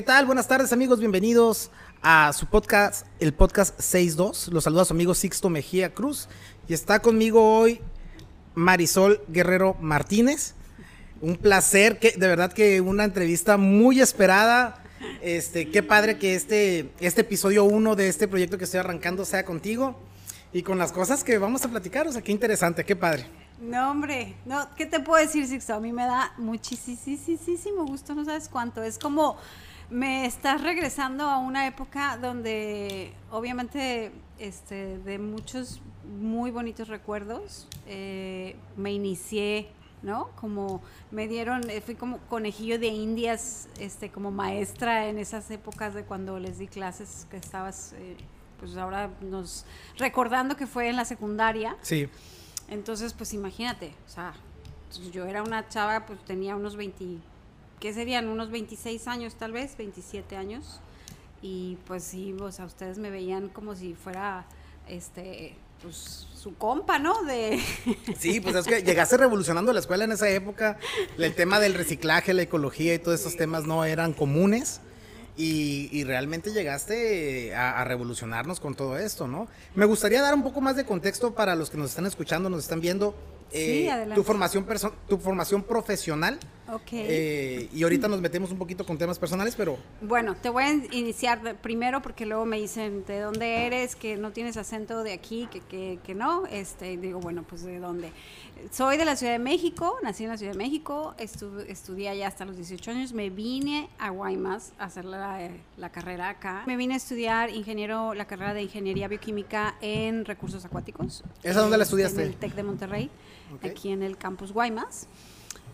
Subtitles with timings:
[0.00, 0.24] ¿Qué tal?
[0.24, 4.48] Buenas tardes amigos, bienvenidos a su podcast, el podcast 62.
[4.48, 6.26] Los saluda su amigo Sixto Mejía Cruz
[6.66, 7.82] y está conmigo hoy
[8.54, 10.54] Marisol Guerrero Martínez.
[11.20, 14.82] Un placer, que de verdad que una entrevista muy esperada.
[15.20, 19.44] Este, qué padre que este, este episodio 1 de este proyecto que estoy arrancando sea
[19.44, 19.96] contigo
[20.50, 22.08] y con las cosas que vamos a platicar.
[22.08, 23.26] O sea, qué interesante, qué padre.
[23.60, 25.74] No, hombre, no, ¿qué te puedo decir, Sixto?
[25.74, 28.82] A mí me da muchísimo gusto, no sabes cuánto.
[28.82, 29.36] Es como
[29.90, 35.82] me estás regresando a una época donde obviamente este, de muchos
[36.20, 39.68] muy bonitos recuerdos eh, me inicié
[40.02, 40.30] ¿no?
[40.36, 45.94] Como me dieron, eh, fui como conejillo de indias, este, como maestra en esas épocas
[45.94, 48.16] de cuando les di clases que estabas, eh,
[48.58, 49.66] pues ahora nos
[49.98, 51.76] recordando que fue en la secundaria.
[51.82, 52.08] Sí.
[52.68, 54.32] Entonces, pues imagínate, o sea,
[55.12, 57.18] yo era una chava, pues tenía unos 20,
[57.80, 58.28] ¿qué serían?
[58.28, 60.80] Unos 26 años tal vez, 27 años.
[61.42, 64.44] Y pues sí, o sea, ustedes me veían como si fuera,
[64.86, 67.24] este, pues su compa, ¿no?
[67.24, 67.58] De...
[68.18, 70.78] Sí, pues es que llegaste revolucionando la escuela en esa época.
[71.18, 74.82] El tema del reciclaje, la ecología y todos esos temas no eran comunes.
[75.36, 79.48] Y, realmente llegaste a, a, revolucionarnos con todo esto, ¿no?
[79.74, 82.64] Me gustaría dar un poco más de contexto para los que nos están escuchando, nos
[82.64, 83.14] están viendo.
[83.52, 84.66] Eh, tu formación
[85.08, 86.38] tu formación profesional.
[86.72, 86.92] Ok.
[86.92, 89.78] Eh, y ahorita nos metemos un poquito con temas personales, pero...
[90.00, 94.30] Bueno, te voy a iniciar primero porque luego me dicen de dónde eres, que no
[94.32, 96.46] tienes acento de aquí, que, que, que no.
[96.46, 98.12] Este, digo, bueno, pues de dónde.
[98.70, 102.44] Soy de la Ciudad de México, nací en la Ciudad de México, estudié allá hasta
[102.44, 106.64] los 18 años, me vine a Guaymas a hacer la, la, carrera acá.
[106.66, 111.24] Me vine a estudiar ingeniero, la carrera de Ingeniería Bioquímica en Recursos Acuáticos.
[111.42, 112.22] ¿Esa dónde la estudiaste?
[112.22, 113.10] En el TEC de Monterrey
[113.62, 115.06] aquí en el campus Guaymas.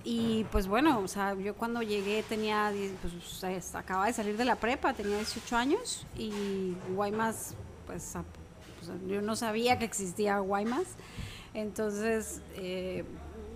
[0.08, 2.72] Y pues bueno, o sea, yo cuando llegué tenía,
[3.02, 7.56] pues acababa de salir de la prepa, tenía 18 años y Guaymas,
[7.88, 8.14] pues,
[9.08, 10.86] yo no sabía que existía Guaymas.
[11.54, 13.02] Entonces, eh,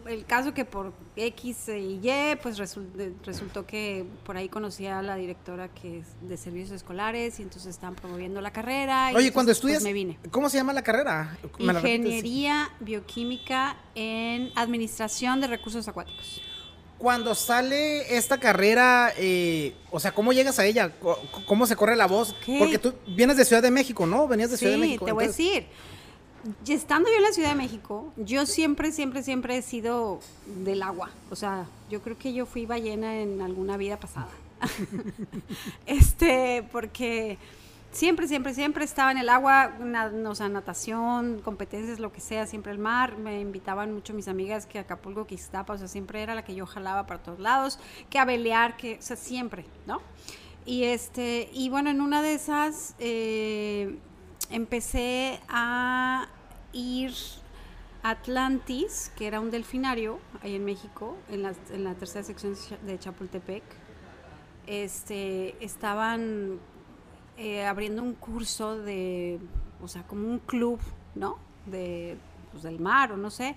[0.07, 5.17] el caso que por X y Y, pues resultó que por ahí conocía a la
[5.17, 9.11] directora que es de servicios escolares y entonces estaban promoviendo la carrera.
[9.15, 10.19] Oye, cuando pues, estudias, me vine.
[10.31, 11.39] ¿cómo se llama la carrera?
[11.59, 16.43] Ingeniería bioquímica en administración de recursos acuáticos.
[16.99, 20.93] Cuando sale esta carrera, eh, o sea, ¿cómo llegas a ella?
[21.47, 22.35] ¿Cómo se corre la voz?
[22.59, 24.29] Porque tú vienes de Ciudad de México, ¿no?
[24.29, 25.07] Venías de Ciudad de México.
[25.07, 25.67] Sí, te voy a decir
[26.67, 31.11] estando yo en la Ciudad de México, yo siempre, siempre, siempre he sido del agua.
[31.31, 34.31] O sea, yo creo que yo fui ballena en alguna vida pasada.
[35.87, 37.39] este, porque
[37.93, 39.73] siempre, siempre, siempre estaba en el agua,
[40.27, 43.17] o sea, natación, competencias, lo que sea, siempre el mar.
[43.19, 46.67] Me invitaban mucho mis amigas que Acapulco, Quistapa, o sea, siempre era la que yo
[46.67, 50.01] jalaba para todos lados, que a belear, que, o sea, siempre, ¿no?
[50.67, 53.99] Y este, y bueno, en una de esas, eh,
[54.51, 56.29] empecé a
[56.73, 57.13] ir
[58.03, 62.55] a Atlantis, que era un delfinario ahí en México, en la, en la tercera sección
[62.87, 63.63] de Chapultepec.
[64.67, 66.59] Este, estaban
[67.37, 69.39] eh, abriendo un curso de,
[69.83, 70.79] o sea, como un club,
[71.15, 71.39] ¿no?
[71.67, 72.17] De,
[72.51, 73.57] pues, del mar o no sé,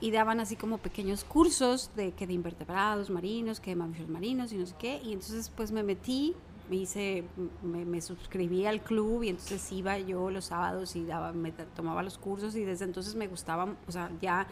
[0.00, 4.52] y daban así como pequeños cursos de que de invertebrados marinos, que de mamíferos marinos
[4.52, 6.34] y no sé qué, y entonces pues me metí
[6.68, 7.24] me hice,
[7.62, 12.18] me, suscribí al club y entonces iba yo los sábados y daba, me tomaba los
[12.18, 14.46] cursos y desde entonces me gustaba, o sea, ya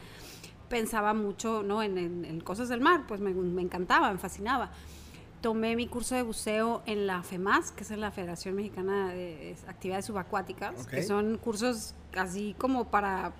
[0.68, 1.82] pensaba mucho ¿no?
[1.82, 3.30] en, cosas del mar, pues me,
[3.60, 4.70] encantaba, me fascinaba.
[5.40, 10.04] Tomé mi curso de buceo en la FEMAS, que es la Federación Mexicana de Actividades
[10.06, 13.32] Subacuáticas, que son cursos así como para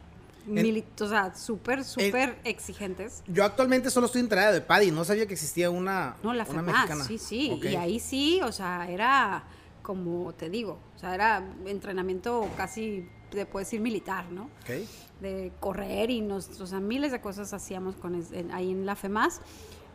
[0.47, 3.23] o sea, súper, súper exigentes.
[3.27, 6.63] Yo actualmente solo estoy enterada de PADI, no sabía que existía una, no, la una
[6.63, 7.05] mexicana.
[7.05, 9.45] Sí, sí, y ahí sí, o sea, era
[9.83, 14.49] como te digo, o sea, era entrenamiento casi, te puedes decir, militar, ¿no?
[14.63, 14.89] Okay.
[15.21, 18.23] De correr y nos, o sea, miles de cosas hacíamos con
[18.53, 19.41] ahí en la FEMAS.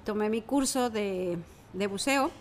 [0.05, 1.37] Tomé mi curso de,
[1.73, 2.31] de buceo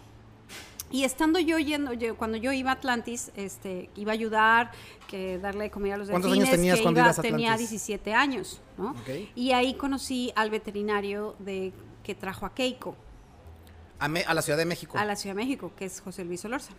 [0.90, 4.70] y estando yo yendo, yo, cuando yo iba a Atlantis, este, iba a ayudar,
[5.08, 7.46] que darle comida a los ¿Cuántos años tenías cuando ibas a Atlantis?
[7.46, 8.94] Tenía 17 años, ¿no?
[9.34, 11.72] Y ahí conocí al veterinario de
[12.02, 12.94] que trajo a Keiko.
[13.98, 14.96] A, la Ciudad de México.
[14.98, 16.76] A la Ciudad de México, que es José Luis Solórzano.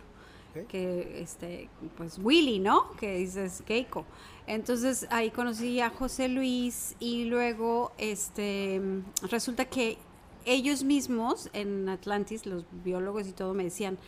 [0.68, 2.92] Que, este, pues Willy, ¿no?
[2.96, 4.06] Que dices Keiko.
[4.46, 8.80] Entonces ahí conocí a José Luis y luego, este,
[9.30, 9.98] resulta que
[10.52, 13.98] ellos mismos en Atlantis, los biólogos y todo, me decían,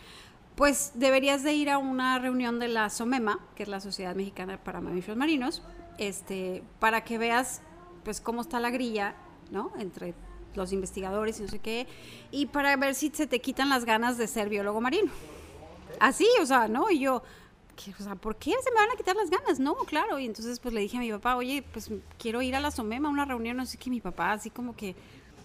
[0.56, 4.62] pues deberías de ir a una reunión de la SOMEMA, que es la Sociedad Mexicana
[4.62, 5.62] para Mamíferos Marinos,
[5.98, 7.62] este, para que veas
[8.04, 9.14] pues cómo está la grilla,
[9.50, 9.72] ¿no?
[9.78, 10.14] Entre
[10.54, 11.86] los investigadores y no sé qué,
[12.30, 15.10] y para ver si se te quitan las ganas de ser biólogo marino.
[16.00, 16.90] así, o sea, ¿no?
[16.90, 17.22] Y yo,
[17.76, 19.60] ¿qué, o sea, ¿por qué se me van a quitar las ganas?
[19.60, 20.18] No, claro.
[20.18, 23.08] Y entonces pues le dije a mi papá, oye, pues quiero ir a la Somema
[23.08, 24.96] a una reunión, no sé qué, mi papá así como que,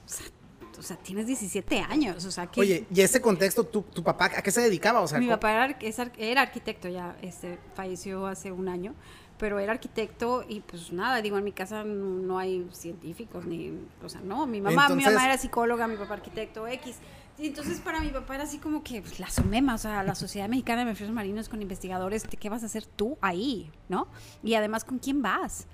[0.05, 0.27] o sea,
[0.77, 2.61] o sea, tienes 17 años, o sea, que...
[2.61, 5.01] Oye, y ese contexto, ¿tu, tu papá a qué se dedicaba?
[5.01, 5.77] O sea, mi papá era,
[6.17, 8.93] era arquitecto ya, este, falleció hace un año,
[9.37, 13.73] pero era arquitecto y pues nada, digo, en mi casa no, hay científicos ni,
[14.03, 16.97] o sea, no, mi mamá, mi Entonces- mamá era psicóloga, mi papá arquitecto X.
[17.37, 20.47] Entonces para mi papá era así como que pues, la SOMEMA, o sea, la Sociedad
[20.47, 23.69] Mexicana de Mamíferos Marinos con investigadores, ¿de ¿qué vas a hacer tú ahí?
[23.89, 24.07] ¿No?
[24.41, 25.67] Y además, ¿con quién vas?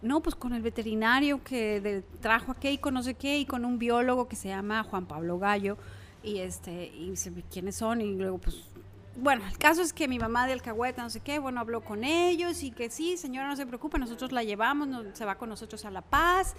[0.00, 3.78] No, pues con el veterinario que trajo a Keiko, no sé qué, y con un
[3.78, 5.76] biólogo que se llama Juan Pablo Gallo.
[6.22, 7.14] Y este, y
[7.50, 8.00] ¿quiénes son?
[8.00, 8.62] Y luego, pues,
[9.16, 12.04] bueno, el caso es que mi mamá de Alcahueta, no sé qué, bueno, habló con
[12.04, 15.84] ellos y que sí, señora, no se preocupe, nosotros la llevamos, se va con nosotros
[15.84, 16.54] a La Paz.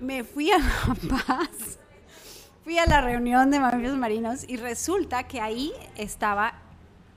[0.00, 0.58] Me fui a
[0.88, 0.94] La
[1.26, 1.78] Paz,
[2.64, 6.54] fui a la reunión de mamíferos marinos y resulta que ahí estaba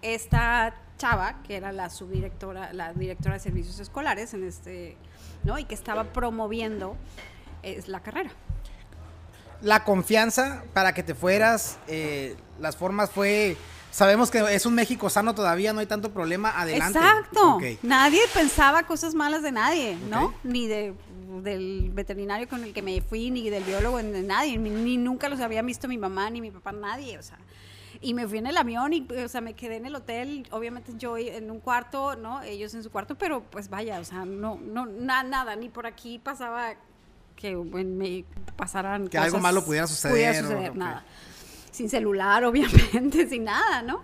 [0.01, 4.97] esta chava, que era la subdirectora, la directora de servicios escolares en este,
[5.45, 5.57] ¿no?
[5.59, 6.97] Y que estaba promoviendo
[7.63, 8.31] es, la carrera.
[9.61, 13.57] la confianza para que te fueras, eh, las formas fue...
[13.91, 16.99] Sabemos que es un México sano todavía, no hay tanto problema, adelante.
[16.99, 17.59] Exacto.
[17.81, 20.33] Nadie pensaba cosas malas de nadie, ¿no?
[20.43, 20.93] Ni de
[21.43, 24.97] del veterinario con el que me fui, ni del biólogo, ni de nadie, ni, ni
[24.97, 27.37] nunca los había visto mi mamá, ni mi papá, nadie, o sea.
[28.05, 30.93] Y me fui en el avión y, o sea, me quedé en el hotel, obviamente
[30.95, 32.43] yo en un cuarto, ¿no?
[32.43, 35.87] Ellos en su cuarto, pero pues vaya, o sea, no, no, na- nada, ni por
[35.87, 36.75] aquí pasaba
[37.35, 38.23] que me
[38.55, 41.03] pasaran Que algo malo pudiera suceder, Pudiera nada
[41.71, 44.03] sin celular, obviamente, sin nada, ¿no?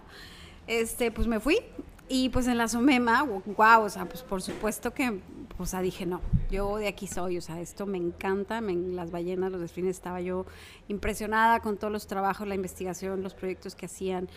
[0.67, 1.59] Este, pues me fui
[2.07, 5.21] y pues en la Somema, wow, o sea, pues por supuesto que,
[5.61, 9.11] o sea, dije, no, yo de aquí soy, o sea, esto me encanta, me, las
[9.11, 10.45] ballenas, los delfines, estaba yo
[10.87, 14.27] impresionada con todos los trabajos, la investigación, los proyectos que hacían,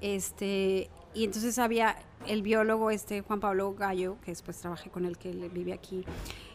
[0.00, 1.96] este, y entonces había
[2.26, 6.04] el biólogo, este, Juan Pablo Gallo, que después trabajé con él, que él vive aquí,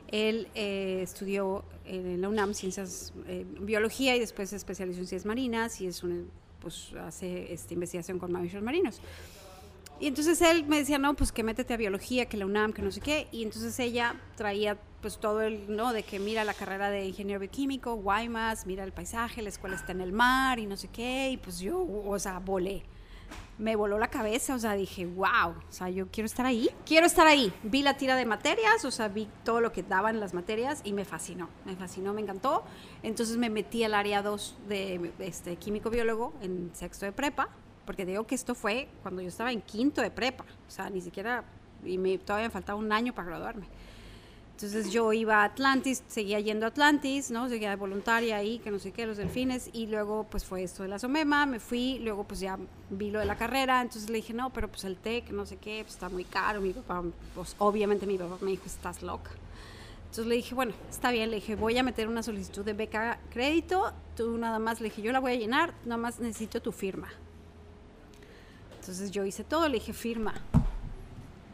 [0.08, 5.26] él eh, estudió en la UNAM ciencias, eh, biología y después se especializó en ciencias
[5.26, 6.30] marinas y es un,
[6.62, 9.02] pues hace esta investigación con mamíferos marinos.
[10.00, 12.82] Y entonces él me decía, no, pues que métete a biología, que la UNAM, que
[12.82, 13.28] no sé qué.
[13.32, 15.94] Y entonces ella traía pues todo el, ¿no?
[15.94, 19.94] De que mira la carrera de ingeniero bioquímico, Guaymas, mira el paisaje, la escuela está
[19.94, 21.30] en el mar y no sé qué.
[21.32, 22.84] Y pues yo, o sea, volé.
[23.58, 26.70] Me voló la cabeza, o sea, dije, wow, o sea, yo quiero estar ahí.
[26.86, 27.54] Quiero estar ahí.
[27.64, 30.92] Vi la tira de materias, o sea, vi todo lo que daban las materias y
[30.92, 31.48] me fascinó.
[31.64, 32.66] Me fascinó, me encantó.
[33.02, 37.50] Entonces me metí al área 2 de este, químico biólogo en sexto de prepa
[37.86, 41.02] porque digo que esto fue cuando yo estaba en quinto de prepa, o sea, ni
[41.02, 41.44] siquiera,
[41.84, 43.66] y me, todavía me faltaba un año para graduarme.
[44.56, 47.50] Entonces yo iba a Atlantis, seguía yendo a Atlantis, ¿no?
[47.50, 50.84] Seguía de voluntaria ahí, que no sé qué, los delfines, y luego pues fue esto
[50.84, 52.58] de la Somema, me fui, luego pues ya
[52.90, 55.58] vi lo de la carrera, entonces le dije, no, pero pues el TEC, no sé
[55.58, 57.04] qué, pues está muy caro, mi papá,
[57.34, 59.32] pues obviamente mi papá me dijo, estás loca.
[60.06, 63.20] Entonces le dije, bueno, está bien, le dije, voy a meter una solicitud de beca
[63.32, 66.72] crédito, tú nada más, le dije, yo la voy a llenar, nada más necesito tu
[66.72, 67.10] firma.
[68.86, 70.36] Entonces yo hice todo, le dije firma.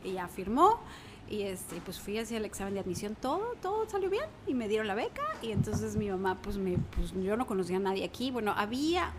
[0.03, 0.81] Y ya firmó.
[1.29, 4.25] Y este, pues fui hacia el examen de admisión, todo, todo salió bien.
[4.47, 5.23] Y me dieron la beca.
[5.41, 8.31] Y entonces mi mamá, pues, me, pues yo no conocía a nadie aquí.
[8.31, 9.13] Bueno, había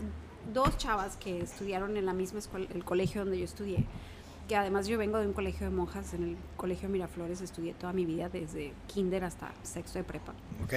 [0.53, 3.87] dos chavas que estudiaron en la misma escuela, el colegio donde yo estudié.
[4.47, 7.95] Que además yo vengo de un colegio de monjas, en el colegio Miraflores, estudié toda
[7.95, 10.35] mi vida desde kinder hasta sexto de prepa.
[10.65, 10.75] Ok.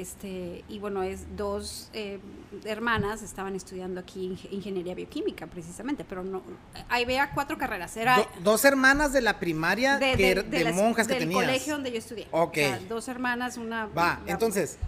[0.00, 2.18] Este, y bueno, es dos eh,
[2.64, 6.42] hermanas estaban estudiando aquí ing- ingeniería bioquímica precisamente, pero no,
[6.88, 10.44] ahí veía cuatro carreras, era Do- dos hermanas de la primaria de, que de- er-
[10.44, 11.42] de de las- monjas que del tenías.
[11.44, 12.26] colegio donde yo estudié.
[12.30, 12.52] Ok.
[12.52, 13.86] O sea, dos hermanas, una...
[13.86, 14.78] Va, la- entonces,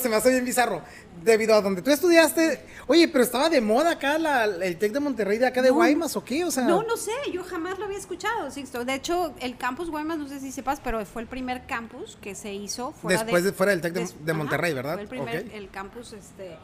[0.00, 0.82] se me hace bien bizarro.
[1.24, 5.00] Debido a donde tú estudiaste, oye, pero estaba de moda acá la- el TEC de
[5.00, 5.76] Monterrey de acá de No.
[5.76, 6.44] Guaymas, ¿o qué?
[6.44, 8.84] O sea, No, no sé, yo jamás lo había escuchado, Sixto.
[8.84, 12.34] De hecho, el campus Guaymas, no sé si sepas, pero fue el primer campus que
[12.34, 13.50] se hizo fuera Después de...
[13.50, 14.94] de- fuera del TEC de- de Monterrey, ¿verdad?
[14.94, 16.56] Fue el primer, el campus, este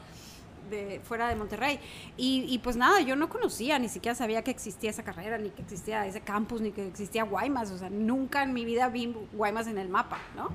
[0.71, 1.81] de fuera de Monterrey.
[2.17, 5.51] Y, y, pues nada yo no conocía ni siquiera sabía que existía esa carrera ni
[5.51, 7.71] que existía ese campus ni que existía Guaymas.
[7.73, 10.51] O sea nunca en mi vida vi Guaymas en el mapa no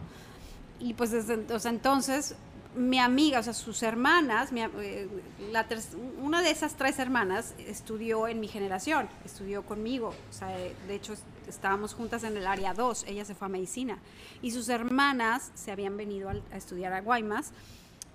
[0.80, 2.36] y pues desde o sea, entonces
[2.76, 5.10] mi amiga, o sea, sus hermanas, mi, eh,
[5.52, 5.80] la ter-
[6.22, 11.16] una de esas tres hermanas estudió en mi generación, estudió conmigo, o sea, de hecho
[11.48, 14.00] estábamos juntas en el área 2, ella se fue a medicina,
[14.42, 17.52] y sus hermanas se habían venido a, estudiar a Guaymas,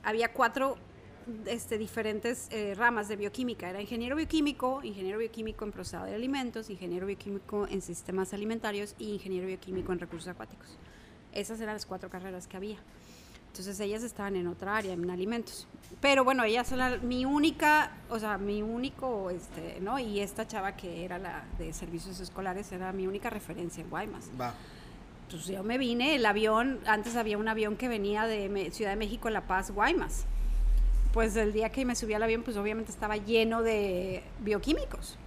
[0.02, 0.76] había cuatro
[1.46, 6.70] este, diferentes eh, ramas de bioquímica, era ingeniero bioquímico, ingeniero bioquímico en procesado de alimentos,
[6.70, 10.78] ingeniero bioquímico en sistemas alimentarios y ingeniero bioquímico en recursos acuáticos.
[11.32, 12.78] Esas eran las cuatro carreras que había.
[13.52, 15.68] Entonces ellas estaban en otra área, en alimentos.
[16.00, 19.98] Pero bueno, ellas eran mi única, o sea, mi único, este, ¿no?
[19.98, 24.30] Y esta chava que era la de servicios escolares era mi única referencia en Guaymas.
[24.40, 24.54] Va.
[25.24, 28.96] Entonces yo me vine, el avión, antes había un avión que venía de Ciudad de
[28.96, 30.24] México, La Paz, Guaymas.
[31.12, 35.18] Pues el día que me subí al avión, pues obviamente estaba lleno de bioquímicos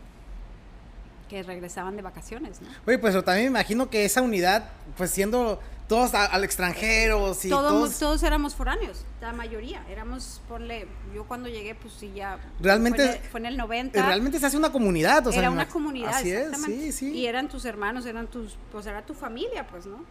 [1.29, 2.67] que regresaban de vacaciones, ¿no?
[2.87, 7.49] Oye, pues también me imagino que esa unidad, pues siendo todos a- al extranjero, y
[7.49, 7.99] todos, todos...
[7.99, 9.83] todos éramos foráneos, la mayoría.
[9.89, 12.39] Éramos, ponle, yo cuando llegué, pues sí, ya.
[12.59, 13.99] Realmente- Fue en el, fue en el 90.
[13.99, 17.11] eh, Realmente se hace una comunidad, o sea, era una comunidad, Así es, sí, sí.
[17.11, 20.03] Y eran tus hermanos, eran tus, pues era tu familia, pues, ¿no?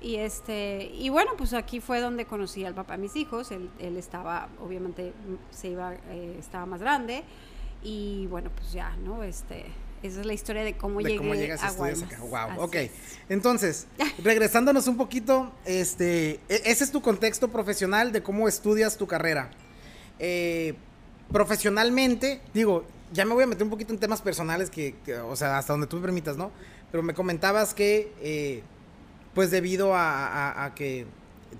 [0.00, 3.50] Y este, y bueno, pues aquí fue donde conocí al papá de mis hijos.
[3.50, 5.12] Él, él estaba, obviamente,
[5.50, 7.24] se iba, eh, estaba más grande.
[7.82, 9.24] Y bueno, pues ya, ¿no?
[9.24, 9.66] Este,
[10.02, 12.02] esa es la historia de cómo de llegué cómo llegas a Guaymas.
[12.04, 12.18] acá.
[12.20, 12.74] Wow, Así ok.
[12.76, 12.90] es.
[13.28, 13.86] Entonces,
[14.22, 19.50] regresándonos un poquito, este, e- ese es tu contexto profesional de cómo estudias tu carrera.
[20.18, 20.74] Eh,
[21.32, 25.36] profesionalmente, digo, ya me voy a meter un poquito en temas personales que, que, o
[25.36, 26.50] sea, hasta donde tú me permitas, ¿no?
[26.90, 28.62] Pero me comentabas que, eh,
[29.34, 31.06] pues debido a, a- a que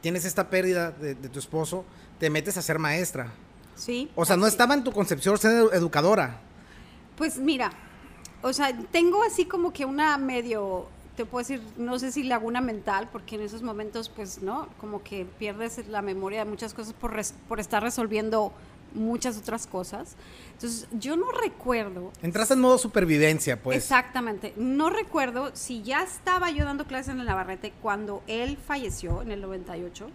[0.00, 1.84] tienes esta pérdida de, de tu esposo,
[2.18, 3.32] te metes a ser maestra.
[3.76, 4.10] Sí.
[4.16, 6.40] O sea, no estaba en tu concepción ser edu- educadora.
[7.16, 7.70] Pues mira,
[8.42, 12.60] o sea, tengo así como que una medio, te puedo decir, no sé si laguna
[12.60, 14.68] mental, porque en esos momentos, pues, ¿no?
[14.80, 18.52] Como que pierdes la memoria de muchas cosas por, res- por estar resolviendo
[18.94, 20.14] muchas otras cosas.
[20.54, 22.10] Entonces, yo no recuerdo.
[22.22, 23.76] Entraste en modo supervivencia, pues.
[23.76, 24.54] Exactamente.
[24.56, 29.30] No recuerdo si ya estaba yo dando clases en el Navarrete cuando él falleció en
[29.32, 30.08] el 98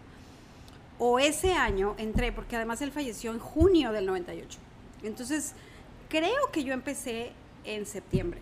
[1.00, 4.58] o ese año entré, porque además él falleció en junio del 98.
[5.04, 5.54] Entonces,
[6.10, 7.32] creo que yo empecé
[7.64, 8.42] en septiembre,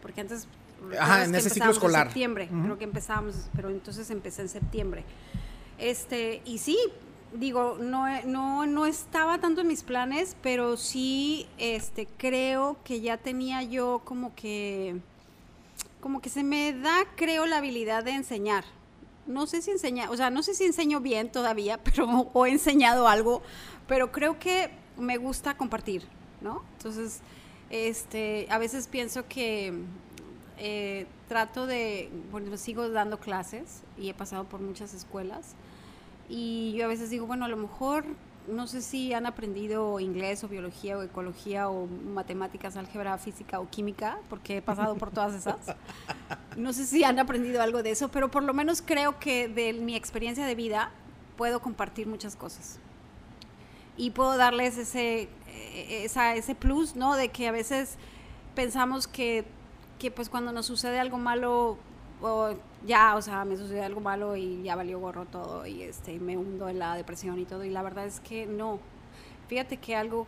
[0.00, 0.46] porque antes...
[0.98, 2.06] Ajá, en ese ciclo empezábamos en escolar.
[2.08, 5.04] septiembre, creo que empezábamos, pero entonces empecé en septiembre.
[5.78, 6.76] Este, y sí,
[7.34, 13.16] digo, no, no, no estaba tanto en mis planes, pero sí, este, creo que ya
[13.16, 15.00] tenía yo como que,
[16.00, 18.64] como que se me da, creo, la habilidad de enseñar.
[19.26, 22.50] No sé si enseña, o sea, no sé si enseño bien todavía, pero, o he
[22.50, 23.42] enseñado algo,
[23.86, 26.06] pero creo que me gusta compartir,
[26.40, 26.62] ¿no?
[26.76, 27.20] Entonces,
[27.72, 29.72] este, a veces pienso que
[30.58, 35.56] eh, trato de, bueno, sigo dando clases y he pasado por muchas escuelas
[36.28, 38.04] y yo a veces digo, bueno, a lo mejor
[38.46, 43.68] no sé si han aprendido inglés o biología o ecología o matemáticas, álgebra, física o
[43.70, 45.56] química, porque he pasado por todas esas.
[46.56, 49.72] No sé si han aprendido algo de eso, pero por lo menos creo que de
[49.72, 50.90] mi experiencia de vida
[51.38, 52.78] puedo compartir muchas cosas.
[53.96, 55.30] Y puedo darles ese,
[55.74, 57.16] esa, ese plus, ¿no?
[57.16, 57.96] De que a veces
[58.54, 59.44] pensamos que,
[59.98, 61.78] que pues cuando nos sucede algo malo,
[62.86, 66.36] ya, o sea, me sucede algo malo y ya valió gorro todo y este, me
[66.36, 67.64] hundo en la depresión y todo.
[67.64, 68.78] Y la verdad es que no.
[69.48, 70.26] Fíjate que algo,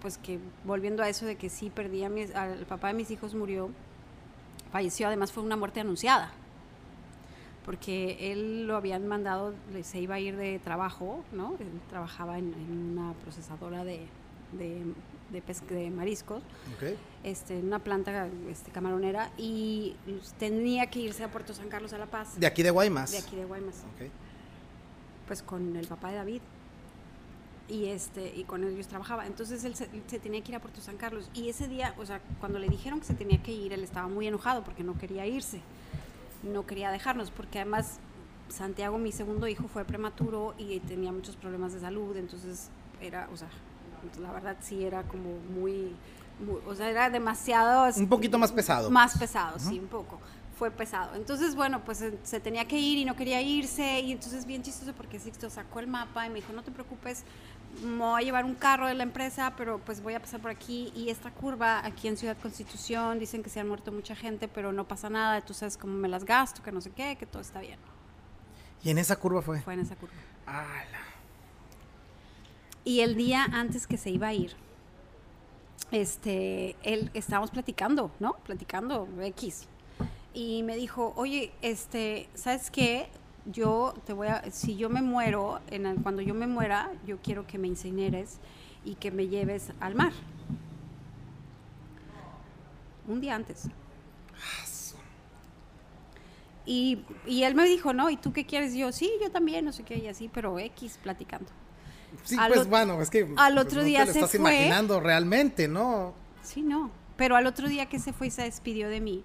[0.00, 3.10] pues que volviendo a eso de que sí perdí a mis, al papá de mis
[3.10, 3.70] hijos murió,
[4.70, 6.32] falleció, además fue una muerte anunciada.
[7.64, 11.54] Porque él lo habían mandado, se iba a ir de trabajo, ¿no?
[11.60, 12.52] Él trabajaba en
[12.92, 14.08] una procesadora de,
[14.52, 14.82] de,
[15.30, 16.42] de, pes- de mariscos
[16.76, 16.96] Ok.
[17.24, 19.96] este, en una planta este, camaronera y
[20.38, 23.12] tenía que irse a Puerto San Carlos a La Paz, De aquí de Guaymas.
[23.12, 23.82] de aquí de Guaymas,
[25.26, 26.40] pues con el papá de David.
[27.68, 29.26] Y, este, y con ellos trabajaba.
[29.26, 31.30] Entonces él se, se tenía que ir a Puerto San Carlos.
[31.32, 34.08] Y ese día, o sea, cuando le dijeron que se tenía que ir, él estaba
[34.08, 35.60] muy enojado porque no quería irse.
[36.42, 37.98] No quería dejarnos, porque además
[38.50, 42.14] Santiago, mi segundo hijo, fue prematuro y tenía muchos problemas de salud.
[42.16, 42.68] Entonces
[43.00, 43.48] era, o sea,
[44.20, 45.94] la verdad sí era como muy,
[46.40, 47.88] muy- o sea, era demasiado...
[47.96, 48.90] Un poquito más pesado.
[48.90, 50.20] Más pesado, sí, un poco.
[50.58, 51.14] Fue pesado.
[51.16, 54.00] Entonces, bueno, pues eh, se tenía que ir y no quería irse.
[54.00, 57.24] Y entonces, bien chistoso porque Sixto sacó el mapa y me dijo: No te preocupes,
[57.82, 60.52] me voy a llevar un carro de la empresa, pero pues voy a pasar por
[60.52, 60.92] aquí.
[60.94, 64.72] Y esta curva, aquí en Ciudad Constitución, dicen que se han muerto mucha gente, pero
[64.72, 65.40] no pasa nada.
[65.40, 67.80] Tú sabes cómo me las gasto, que no sé qué, que todo está bien.
[68.84, 69.60] Y en esa curva fue.
[69.62, 70.14] Fue en esa curva.
[70.46, 71.00] Ala.
[72.84, 74.54] Y el día antes que se iba a ir,
[75.92, 78.34] este, él estábamos platicando, ¿no?
[78.44, 79.68] Platicando X.
[80.34, 83.08] Y me dijo, oye, este, ¿sabes qué?
[83.44, 87.46] Yo te voy a, si yo me muero, en cuando yo me muera, yo quiero
[87.46, 88.38] que me incineres
[88.84, 90.12] y que me lleves al mar.
[93.06, 93.68] Un día antes.
[96.64, 98.08] Y, y él me dijo, ¿no?
[98.10, 98.74] ¿Y tú qué quieres?
[98.74, 101.50] Yo, sí, yo también, no sé qué, y así, pero X platicando.
[102.24, 104.30] Sí, Al pues bueno, es que al pues, otro no día te lo se estás
[104.40, 104.40] fue.
[104.54, 106.14] imaginando realmente, ¿no?
[106.42, 106.90] Sí, no.
[107.16, 109.22] Pero al otro día que se fue y se despidió de mí,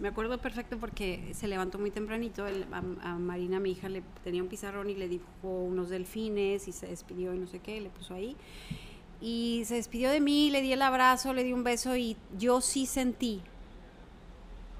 [0.00, 2.44] Me acuerdo perfecto porque se levantó muy tempranito.
[2.48, 2.78] el- a,
[3.10, 6.88] a Marina, mi hija, le tenía un pizarrón y le dibujó unos delfines y se
[6.88, 8.36] despidió y no sé qué, le puso ahí.
[9.20, 12.60] Y se despidió de mí, le di el abrazo, le di un beso y yo
[12.60, 13.42] sí sentí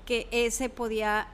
[0.07, 1.29] que ese podía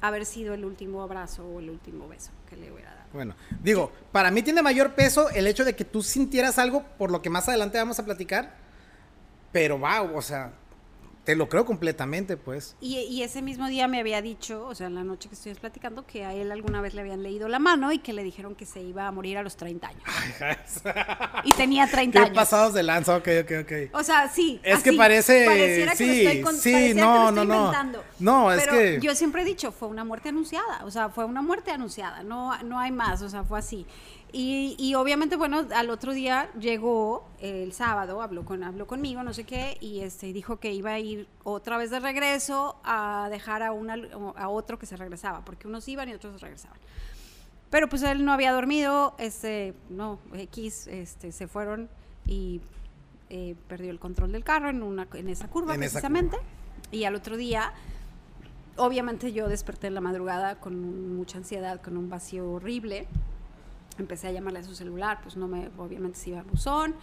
[0.00, 2.95] haber sido el último abrazo o el último beso que le hubiera dado.
[3.12, 7.10] Bueno, digo, para mí tiene mayor peso el hecho de que tú sintieras algo, por
[7.10, 8.54] lo que más adelante vamos a platicar.
[9.52, 10.52] Pero wow, o sea,
[11.26, 12.76] te lo creo completamente, pues.
[12.80, 15.58] Y, y ese mismo día me había dicho, o sea, en la noche que estuvimos
[15.58, 18.54] platicando, que a él alguna vez le habían leído la mano y que le dijeron
[18.54, 20.02] que se iba a morir a los 30 años.
[21.44, 22.34] Y tenía 30 Qué años.
[22.36, 23.72] pasados de lanza, ok, ok, ok.
[23.94, 24.60] O sea, sí.
[24.62, 27.44] Es que parece- pareciera que sí, lo estoy con- sí, que no, lo estoy no,
[27.54, 27.58] no.
[27.58, 28.04] inventando.
[28.20, 30.84] No, es Pero que- Yo siempre he dicho, fue una muerte anunciada.
[30.84, 32.22] O sea, fue una muerte anunciada.
[32.22, 33.20] No, no hay más.
[33.22, 33.84] O sea, fue así.
[34.38, 39.32] Y, y obviamente, bueno, al otro día llegó el sábado, habló, con, habló conmigo, no
[39.32, 43.62] sé qué, y este, dijo que iba a ir otra vez de regreso a dejar
[43.62, 43.96] a, una,
[44.36, 46.76] a otro que se regresaba, porque unos iban y otros se regresaban.
[47.70, 51.88] Pero pues él no había dormido, este, no, X, este, se fueron
[52.26, 52.60] y
[53.30, 56.36] eh, perdió el control del carro en, una, en esa curva En esa precisamente.
[56.92, 57.72] Y al otro día,
[58.76, 63.08] obviamente yo desperté en la madrugada con mucha ansiedad, con un vacío horrible.
[63.98, 66.94] Empecé a llamarle a su celular, pues no me, obviamente se iba a buzón.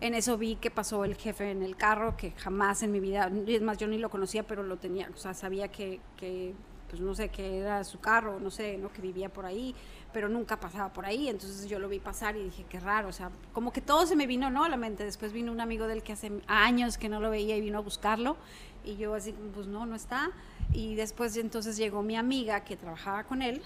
[0.00, 3.30] En eso vi que pasó el jefe en el carro, que jamás en mi vida,
[3.46, 6.54] es más, yo ni lo conocía, pero lo tenía, o sea, sabía que, que
[6.88, 8.92] pues no sé, que era su carro, no sé, ¿no?
[8.92, 9.74] que vivía por ahí,
[10.12, 13.12] pero nunca pasaba por ahí, entonces yo lo vi pasar y dije, qué raro, o
[13.12, 14.64] sea, como que todo se me vino, ¿no?
[14.64, 17.56] A la mente, después vino un amigo del que hace años que no lo veía
[17.56, 18.36] y vino a buscarlo,
[18.84, 20.30] y yo así, pues no, no está,
[20.72, 23.60] y después entonces llegó mi amiga que trabajaba con él,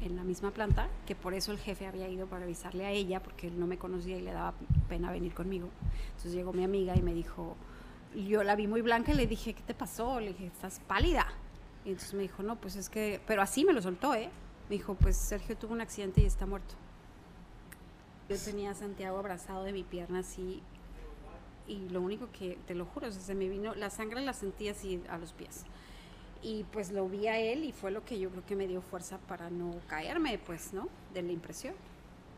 [0.00, 3.22] en la misma planta, que por eso el jefe había ido para avisarle a ella,
[3.22, 4.54] porque él no me conocía y le daba
[4.88, 5.68] pena venir conmigo.
[6.08, 7.56] Entonces llegó mi amiga y me dijo,
[8.14, 10.20] yo la vi muy blanca y le dije, ¿qué te pasó?
[10.20, 11.26] Le dije, estás pálida.
[11.84, 14.30] Y entonces me dijo, no, pues es que, pero así me lo soltó, ¿eh?
[14.68, 16.74] Me dijo, pues Sergio tuvo un accidente y está muerto.
[18.28, 20.62] Yo tenía a Santiago abrazado de mi pierna así,
[21.68, 24.32] y lo único que, te lo juro, o sea, se me vino, la sangre la
[24.32, 25.64] sentí así a los pies
[26.48, 28.80] y pues lo vi a él y fue lo que yo creo que me dio
[28.80, 30.88] fuerza para no caerme, pues, ¿no?
[31.12, 31.74] De la impresión.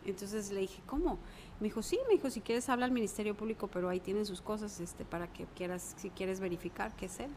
[0.06, 1.18] Entonces le dije, ¿cómo?
[1.60, 4.40] Me dijo, sí, me dijo, si quieres habla al Ministerio Público, pero ahí tienen sus
[4.40, 7.30] cosas, este, para que quieras, si quieres verificar que es él.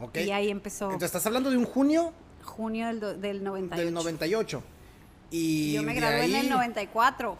[0.00, 0.16] Ok.
[0.18, 2.12] Y ahí empezó Entonces estás hablando de un junio
[2.44, 3.84] junio del, do- del 98.
[3.84, 4.62] del 98.
[5.30, 7.36] Y Yo me gradué en el 94.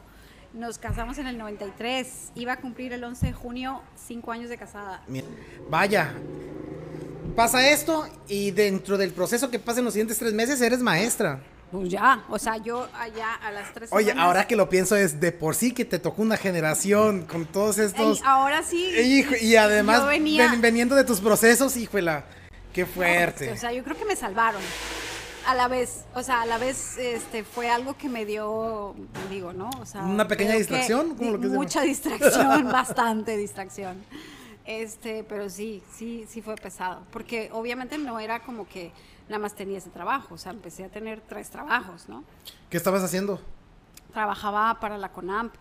[0.54, 2.32] Nos casamos en el 93.
[2.34, 5.02] Iba a cumplir el 11 de junio cinco años de casada.
[5.68, 6.14] Vaya,
[7.37, 11.40] pasa esto y dentro del proceso que pasa en los siguientes tres meses eres maestra.
[11.70, 14.96] Pues ya, o sea, yo allá a las tres Oye, semanas- ahora que lo pienso
[14.96, 18.18] es de por sí que te tocó una generación con todos estos...
[18.20, 18.87] Ey, ahora sí.
[18.98, 22.22] Hijo, y además yo venía- ven- veniendo de tus procesos, híjole,
[22.72, 23.52] qué fuerte.
[23.52, 24.62] O sea, yo creo que me salvaron.
[25.48, 28.94] A la vez, o sea, a la vez este fue algo que me dio,
[29.30, 29.70] digo, ¿no?
[29.80, 31.12] O sea, ¿Una pequeña distracción?
[31.12, 33.96] que- ¿Cómo lo quieres mucha distracción, bastante distracción.
[34.66, 38.92] Este, pero sí, sí, sí fue pesado, porque obviamente no era como que
[39.30, 42.24] nada más tenía ese trabajo, o sea, empecé a tener tres trabajos, ¿no?
[42.68, 43.40] ¿Qué estabas haciendo?
[44.12, 45.54] Trabajaba para la CONAMP,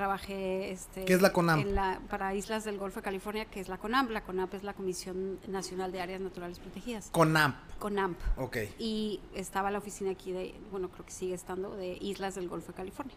[0.00, 1.62] trabajé este ¿Qué es la CONAMP?
[1.62, 4.10] en la- para Islas del Golfo de California, que es la CONAMP.
[4.10, 7.08] La CONAMP es la Comisión Nacional de Áreas Naturales Protegidas.
[7.12, 7.56] CONAMP.
[7.78, 8.18] CONAMP.
[8.36, 8.58] Ok.
[8.78, 12.72] Y estaba la oficina aquí de, bueno, creo que sigue estando, de Islas del Golfo
[12.72, 13.16] de California.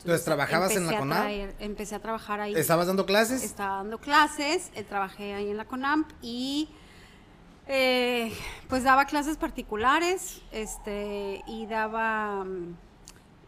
[0.00, 1.20] Entonces, ¿trabajabas en la CONAMP?
[1.28, 2.54] traer- empecé a trabajar ahí.
[2.56, 3.44] ¿Estabas dando clases?
[3.44, 6.68] Estaba dando clases, eh, trabajé ahí en la CONAMP y
[7.68, 8.32] eh,
[8.68, 12.74] pues daba clases particulares, este, y daba, mm,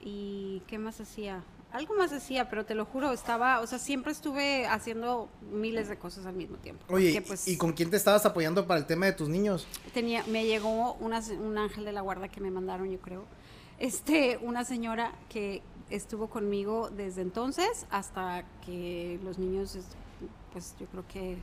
[0.05, 1.43] y ¿qué más hacía?
[1.73, 5.97] Algo más hacía, pero te lo juro, estaba, o sea, siempre estuve haciendo miles de
[5.99, 6.85] cosas al mismo tiempo.
[6.89, 9.67] Oye, porque, pues, ¿y con quién te estabas apoyando para el tema de tus niños?
[9.95, 13.25] tenía, me llegó una, un ángel de la guarda que me mandaron, yo creo.
[13.79, 19.87] Este, una señora que estuvo conmigo desde entonces hasta que los niños, es-
[20.53, 21.37] pues yo creo que,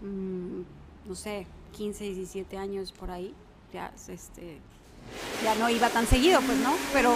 [0.00, 0.62] mm,
[1.08, 3.34] no sé, 15, 17 años por ahí,
[3.72, 4.58] ya, este,
[5.44, 6.74] ya no iba tan seguido, pues, ¿no?
[6.92, 7.14] Pero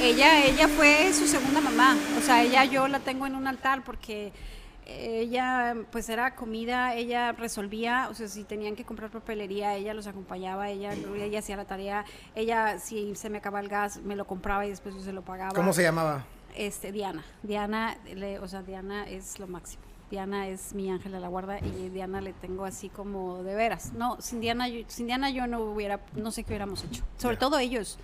[0.00, 3.82] ella, ella fue su segunda mamá, o sea, ella yo la tengo en un altar
[3.84, 4.32] porque
[4.86, 10.06] ella pues era comida, ella resolvía, o sea, si tenían que comprar papelería, ella los
[10.06, 14.26] acompañaba, ella, ella hacía la tarea, ella si se me acaba el gas, me lo
[14.26, 15.52] compraba y después yo se lo pagaba.
[15.54, 16.24] ¿Cómo se llamaba?
[16.56, 17.24] Este, Diana.
[17.44, 19.82] Diana, le- o sea, Diana es lo máximo.
[20.10, 23.92] Diana es mi ángel de la guarda y Diana le tengo así como de veras.
[23.92, 27.04] No, sin Diana, yo, sin Diana yo no hubiera, no sé qué hubiéramos hecho.
[27.16, 27.98] Sobre todo ellos,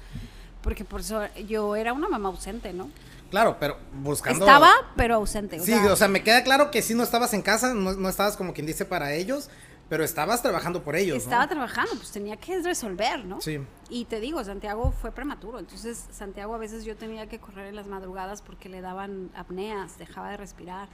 [0.63, 2.91] porque por eso yo era una mamá ausente, ¿no?
[3.31, 4.45] Claro, pero buscando.
[4.45, 5.59] Estaba, pero ausente.
[5.59, 8.37] sí, o sea, me queda claro que sí no estabas en casa, no, no estabas
[8.37, 9.51] como quien dice para ellos,
[9.89, 11.19] pero estabas trabajando por ellos.
[11.19, 13.41] Estaba trabajando, pues tenía que resolver, ¿no?
[13.41, 13.59] Sí.
[13.89, 17.77] Y te digo, Santiago fue prematuro, entonces Santiago a veces yo tenía que correr en
[17.77, 20.89] las madrugadas porque le daban apneas, dejaba de respirar.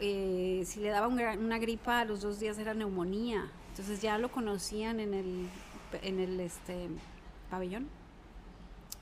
[0.00, 3.50] Eh, si le daba una gripa, a los dos días era neumonía.
[3.70, 5.48] Entonces ya lo conocían en el,
[6.02, 6.88] en el este,
[7.50, 7.88] pabellón.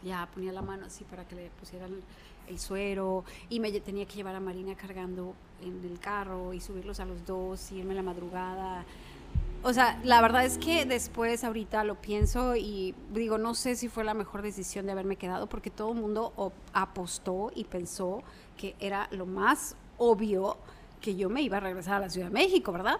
[0.03, 1.93] Ya ponía la mano así para que le pusieran
[2.49, 7.01] el suero y me tenía que llevar a Marina cargando en el carro y subirlos
[7.01, 8.85] a los dos y irme a la madrugada.
[9.63, 13.89] O sea, la verdad es que después ahorita lo pienso y digo, no sé si
[13.89, 18.23] fue la mejor decisión de haberme quedado porque todo el mundo apostó y pensó
[18.59, 20.59] que era lo más obvio
[21.05, 22.99] que yo me iba a regresar a la Ciudad de México, ¿verdad?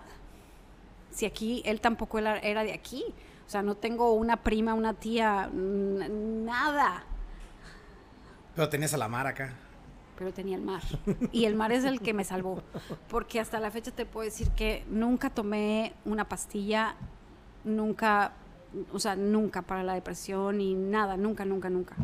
[1.11, 3.03] Si aquí él tampoco era, de aquí.
[3.47, 7.03] O sea, no tengo una prima, una tía, nada.
[8.55, 9.55] Pero tenías a la mar acá.
[10.19, 10.83] Pero tenía el mar.
[11.33, 12.63] Y el mar es el que me salvó.
[13.09, 16.97] Porque hasta la fecha te puedo decir que nunca tomé una pastilla,
[17.65, 18.33] nunca,
[18.93, 21.97] o sea, nunca para la depresión y nada, nunca, nunca, nunca.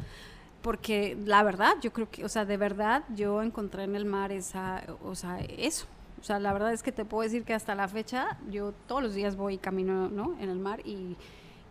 [0.62, 4.30] Porque la verdad, yo creo que, o sea, de verdad, yo encontré en el mar
[4.32, 5.86] esa, o sea, eso.
[6.20, 9.02] O sea, la verdad es que te puedo decir que hasta la fecha, yo todos
[9.02, 10.36] los días voy camino, ¿no?
[10.38, 11.16] En el mar y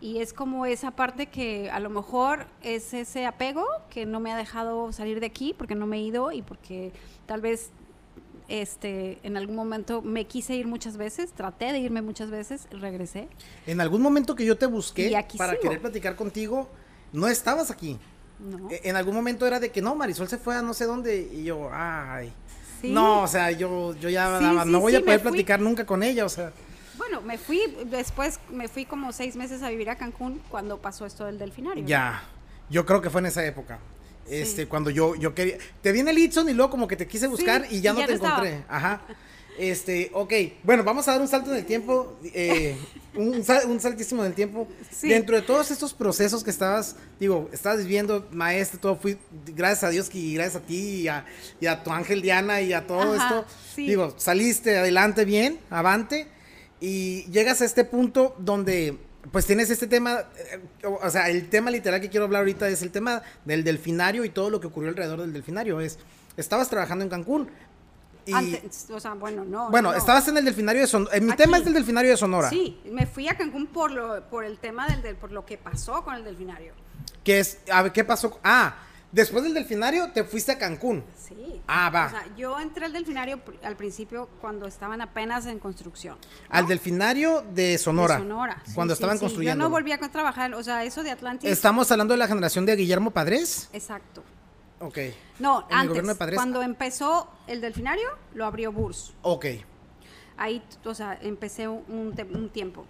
[0.00, 4.32] y es como esa parte que a lo mejor es ese apego que no me
[4.32, 6.92] ha dejado salir de aquí porque no me he ido y porque
[7.26, 7.70] tal vez
[8.48, 13.28] este en algún momento me quise ir muchas veces, traté de irme muchas veces, regresé.
[13.66, 16.68] En algún momento que yo te busqué para querer platicar contigo,
[17.12, 17.98] no estabas aquí.
[18.40, 18.70] No.
[18.70, 21.28] E, en algún momento era de que no, Marisol se fue a no sé dónde
[21.32, 22.32] y yo, ay.
[22.82, 26.28] No, o sea, yo, yo ya no voy a poder platicar nunca con ella, o
[26.28, 26.52] sea.
[26.96, 31.06] Bueno, me fui, después me fui como seis meses a vivir a Cancún cuando pasó
[31.06, 31.84] esto del delfinario.
[31.86, 32.22] Ya,
[32.68, 33.78] yo creo que fue en esa época.
[34.28, 37.06] Este, cuando yo, yo quería, te vi en el Itson y luego como que te
[37.06, 38.64] quise buscar y ya no te encontré.
[38.68, 39.00] Ajá.
[39.60, 42.74] Este, ok, bueno, vamos a dar un salto en el tiempo, eh,
[43.14, 44.66] un, un, saltísimo en el tiempo.
[45.02, 49.18] Dentro de todos estos procesos que estabas, digo, estabas viviendo, maestro, todo fui,
[49.48, 51.06] gracias a Dios y gracias a ti
[51.60, 53.44] y a, tu ángel Diana y a todo esto,
[53.76, 56.26] digo, saliste adelante bien, avante
[56.80, 58.96] y llegas a este punto donde
[59.30, 62.80] pues tienes este tema, eh, o sea, el tema literal que quiero hablar ahorita es
[62.80, 65.82] el tema del delfinario y todo lo que ocurrió alrededor del delfinario.
[65.82, 65.98] Es,
[66.38, 67.50] estabas trabajando en Cancún.
[68.26, 69.70] Y, o sea, bueno, no.
[69.70, 71.16] Bueno, estabas en el delfinario de Sonora.
[71.16, 72.50] Eh, mi tema es del delfinario de Sonora.
[72.50, 76.04] Sí, me fui a Cancún por lo, por el tema del, por lo que pasó
[76.04, 76.72] con el delfinario.
[77.24, 77.58] ¿Qué es?
[77.70, 78.38] A ver, ¿qué pasó?
[78.42, 78.74] Ah,
[79.12, 81.02] Después del delfinario te fuiste a Cancún.
[81.16, 81.60] Sí.
[81.66, 82.06] Ah, va.
[82.06, 86.16] O sea, yo entré al delfinario al principio cuando estaban apenas en construcción.
[86.48, 88.14] Al delfinario de Sonora.
[88.14, 88.62] De Sonora.
[88.72, 89.56] cuando estaban construyendo.
[89.56, 91.50] Yo no volví a trabajar, o sea, eso de Atlantis.
[91.50, 93.68] Estamos hablando de la generación de Guillermo Padres.
[93.72, 94.22] Exacto.
[94.80, 94.98] Ok.
[95.38, 96.02] No, antes,
[96.34, 99.14] cuando empezó el delfinario, lo abrió Burs.
[99.22, 99.46] Ok.
[100.36, 102.86] Ahí, o sea, empecé un, un tiempo.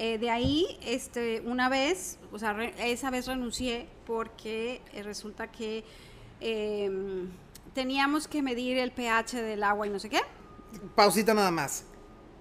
[0.00, 5.84] Eh, de ahí, este, una vez, o sea, esa vez renuncié porque eh, resulta que
[6.40, 7.28] em,
[7.74, 10.20] teníamos que medir el pH del agua y no sé qué.
[10.94, 11.84] Pausita nada más.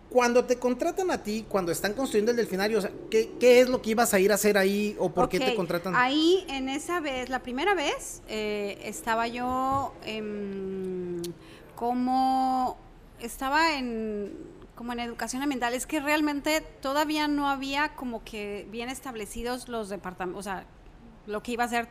[0.09, 4.13] Cuando te contratan a ti, cuando están construyendo el delfinario, ¿qué, es lo que ibas
[4.13, 5.95] a ir a hacer ahí o por qué te contratan?
[5.95, 9.93] Ahí, en esa vez, la primera vez, eh, estaba yo
[11.75, 12.77] como,
[13.19, 18.89] estaba en como en educación ambiental, es que realmente todavía no había como que bien
[18.89, 20.65] establecidos los departamentos, o sea,
[21.25, 21.87] lo que iba a ser,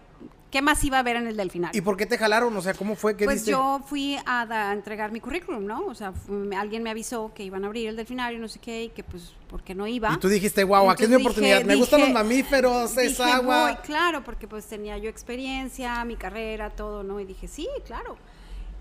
[0.50, 1.78] qué más iba a haber en el delfinario.
[1.78, 2.56] ¿Y por qué te jalaron?
[2.56, 5.86] O sea, ¿cómo fue que Pues yo fui a, entregar mi currículum, ¿no?
[5.86, 6.12] O sea,
[6.58, 9.34] alguien me avisó que iban a abrir el delfinario, no sé qué, y que pues,
[9.48, 10.12] porque no iba?
[10.12, 13.80] Y tú dijiste, wow, aquí es mi oportunidad, me gustan los mamíferos, es agua.
[13.82, 17.20] claro, porque pues tenía yo experiencia, mi carrera, todo, ¿no?
[17.20, 18.16] Y dije, sí, claro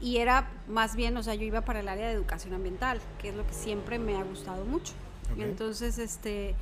[0.01, 3.29] y era más bien, o sea, yo iba para el área de educación ambiental, que
[3.29, 4.93] es lo que siempre me ha gustado mucho.
[5.37, 6.55] Entonces, este,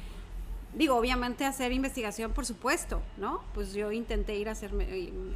[0.75, 3.43] digo, obviamente hacer investigación, por supuesto, ¿no?
[3.53, 4.71] Pues yo intenté ir a hacer,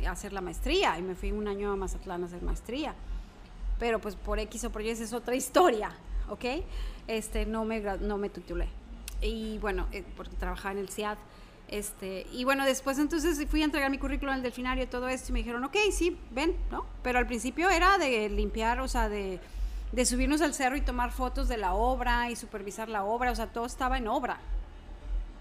[0.06, 2.96] a hacer la maestría y me fui un año a Mazatlán a hacer maestría.
[3.80, 5.92] Pero pues por X o por Y es otra historia,
[6.30, 6.64] ¿ok?
[7.08, 8.68] Este, no me, no me titulé.
[9.22, 11.18] Y bueno, eh, porque trabajaba en el CIAD.
[11.70, 15.30] Este, y bueno, después entonces fui a entregar mi currículum al delfinario y todo esto
[15.30, 16.86] y me dijeron, ok, sí, ven, ¿no?
[17.04, 19.42] Pero al principio era de limpiar, o sea, de,
[19.92, 23.36] de subirnos al cerro y tomar fotos de la obra y supervisar la obra, o
[23.36, 24.40] sea, todo estaba en obra,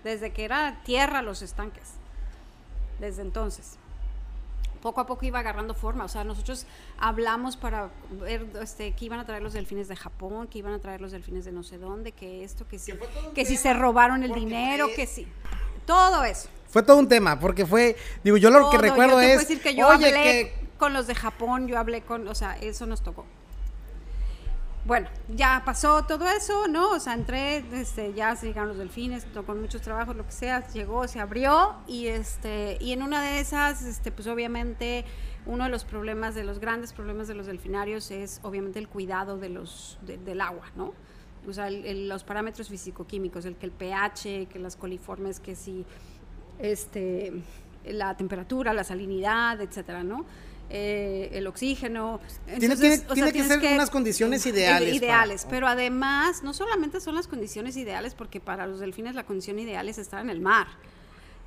[0.07, 1.95] desde que era tierra los estanques,
[3.01, 3.77] desde entonces.
[4.81, 6.65] Poco a poco iba agarrando forma, o sea, nosotros
[6.99, 7.91] hablamos para
[8.21, 11.11] ver este, que iban a traer los delfines de Japón, que iban a traer los
[11.11, 12.93] delfines de no sé dónde, que esto, que sí,
[13.35, 15.27] que si se robaron el dinero, que sí.
[15.87, 16.49] Todo eso.
[16.69, 20.13] Fue todo un tema, porque fue, digo, yo lo que recuerdo es, que yo oye,
[20.13, 23.25] que con los de Japón, yo hablé con, o sea, eso nos tocó.
[24.87, 26.91] Bueno, ya pasó todo eso, ¿no?
[26.91, 30.65] O sea, entré, este, ya se llegaron los delfines, con muchos trabajos, lo que sea,
[30.69, 35.05] llegó, se abrió y este, y en una de esas, este, pues obviamente
[35.45, 39.39] uno de los problemas, de los grandes problemas de los delfinarios es obviamente el cuidado
[39.39, 40.93] de los, del agua, ¿no?
[41.49, 45.85] O sea, los parámetros físico-químicos, el que el pH, que las coliformes, que si,
[46.61, 47.33] este,
[47.85, 50.25] la temperatura, la salinidad, etcétera, ¿no?
[50.79, 52.21] Eh, el oxígeno.
[52.59, 52.77] tiene,
[53.33, 54.95] que ser unas condiciones ideales.
[54.95, 59.59] Ideales, pero además no solamente son las condiciones ideales, porque para los delfines la condición
[59.59, 60.67] ideal es estar en el mar.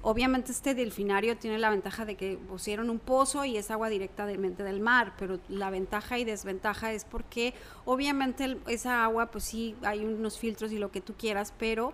[0.01, 4.63] Obviamente este delfinario tiene la ventaja de que pusieron un pozo y es agua directamente
[4.63, 7.53] del mar, pero la ventaja y desventaja es porque
[7.85, 11.93] obviamente esa agua, pues sí, hay unos filtros y lo que tú quieras, pero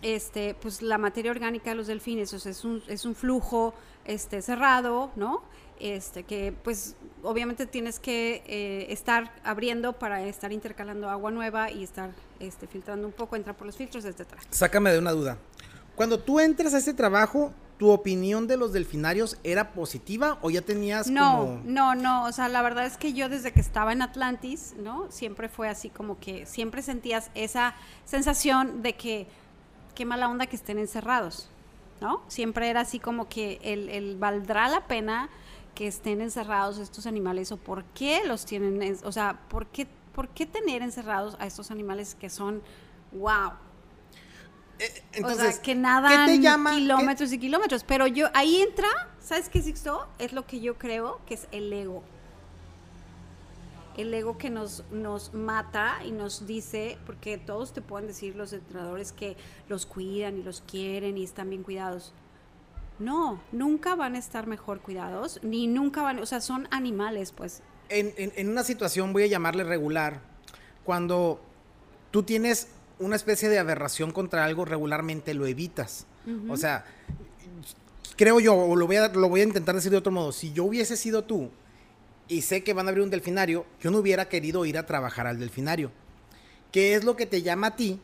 [0.00, 3.74] este, pues la materia orgánica de los delfines, o sea, es un, es un flujo
[4.06, 5.42] este, cerrado, ¿no?
[5.82, 11.82] Este, que pues obviamente tienes que eh, estar abriendo para estar intercalando agua nueva y
[11.82, 14.40] estar este, filtrando un poco, entrar por los filtros, etcétera.
[14.50, 15.38] Sácame de una duda.
[15.96, 20.62] Cuando tú entras a este trabajo, ¿tu opinión de los delfinarios era positiva o ya
[20.62, 24.02] tenías no, No, no, o sea, la verdad es que yo desde que estaba en
[24.02, 25.10] Atlantis, ¿no?
[25.10, 29.26] Siempre fue así como que siempre sentías esa sensación de que
[29.96, 31.48] qué mala onda que estén encerrados,
[32.00, 32.22] ¿no?
[32.28, 35.28] Siempre era así como que el, el valdrá la pena
[35.74, 40.28] que estén encerrados estos animales o por qué los tienen, o sea, ¿por qué, por
[40.28, 42.62] qué tener encerrados a estos animales que son,
[43.12, 43.52] wow?
[44.78, 47.84] Eh, entonces, o sea, que nadan kilómetros y kilómetros.
[47.84, 48.88] Pero yo, ahí entra,
[49.20, 50.08] ¿sabes qué, Sixto?
[50.18, 52.02] Es lo que yo creo que es el ego.
[53.96, 58.52] El ego que nos, nos mata y nos dice, porque todos te pueden decir los
[58.52, 59.36] entrenadores que
[59.68, 62.14] los cuidan y los quieren y están bien cuidados
[63.02, 67.62] no, nunca van a estar mejor cuidados, ni nunca van, o sea, son animales, pues.
[67.88, 70.20] En, una situación, voy a llamarle regular,
[70.84, 71.40] cuando
[72.10, 76.06] tú tienes una especie de aberración contra algo, regularmente lo evitas.
[76.48, 76.84] O sea,
[78.16, 80.52] creo yo, o lo voy, a, lo voy a intentar decir de otro modo, si
[80.52, 81.50] yo hubiese sido tú
[82.28, 85.26] y sé que van a abrir un delfinario, yo no hubiera querido ir a trabajar
[85.26, 85.90] al delfinario.
[86.70, 88.00] ¿Qué es lo que te llama a ti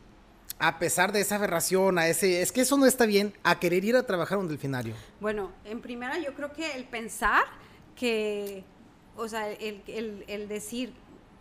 [0.59, 3.85] a pesar de esa aberración, a ese, es que eso no está bien, a querer
[3.85, 4.93] ir a trabajar a un delfinario?
[5.19, 7.45] Bueno, en primera yo creo que el pensar
[7.95, 8.63] que,
[9.15, 10.93] o sea, el, el decir,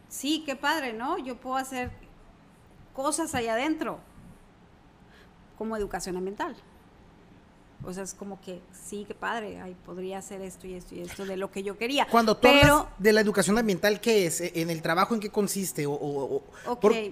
[0.08, 1.18] sí, qué padre, ¿no?
[1.18, 1.90] Yo puedo hacer
[2.94, 4.00] cosas allá adentro,
[5.56, 6.56] como educación ambiental.
[7.84, 11.00] O sea, es como que sí, qué padre, ay, podría hacer esto y esto y
[11.00, 12.06] esto de lo que yo quería.
[12.10, 14.40] Cuando tú hablas de la educación ambiental, ¿qué es?
[14.40, 15.84] ¿En el trabajo en qué consiste?
[15.86, 16.42] O,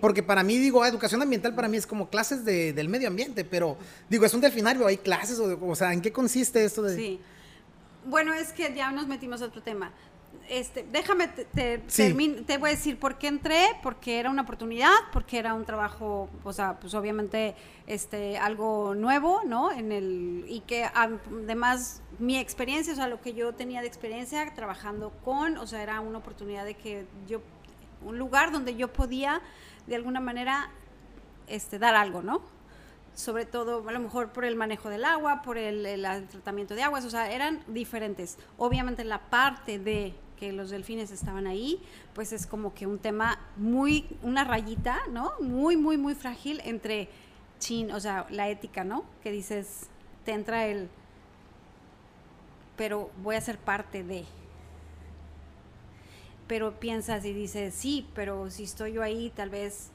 [0.00, 3.06] porque para mí, digo, ah, educación ambiental para mí es como clases de, del medio
[3.08, 3.76] ambiente, pero
[4.08, 6.96] digo, es un delfinario, hay clases, o, o sea, ¿en qué consiste esto de...?
[6.96, 7.20] Sí.
[8.04, 9.92] Bueno, es que ya nos metimos a otro tema
[10.48, 15.38] este, déjame, te, te, voy a decir por qué entré, porque era una oportunidad, porque
[15.38, 17.54] era un trabajo, o sea, pues obviamente
[17.86, 19.72] este, algo nuevo, ¿no?
[19.72, 24.52] En el, y que además mi experiencia, o sea, lo que yo tenía de experiencia
[24.54, 27.40] trabajando con, o sea, era una oportunidad de que yo,
[28.04, 29.42] un lugar donde yo podía
[29.86, 30.70] de alguna manera
[31.48, 32.42] este, dar algo, ¿no?
[33.14, 36.82] sobre todo a lo mejor por el manejo del agua, por el, el, tratamiento de
[36.82, 38.36] aguas, o sea, eran diferentes.
[38.58, 41.82] Obviamente la parte de que los delfines estaban ahí,
[42.14, 45.32] pues es como que un tema muy, una rayita, ¿no?
[45.40, 47.08] Muy, muy, muy frágil entre
[47.58, 49.04] chin, o sea, la ética, ¿no?
[49.22, 49.88] Que dices,
[50.24, 50.88] te entra el,
[52.76, 54.24] pero voy a ser parte de.
[56.46, 59.90] Pero piensas y dices, sí, pero si estoy yo ahí, tal vez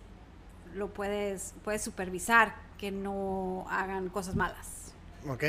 [0.74, 4.94] lo puedes, puedes supervisar que no hagan cosas malas.
[5.28, 5.44] Ok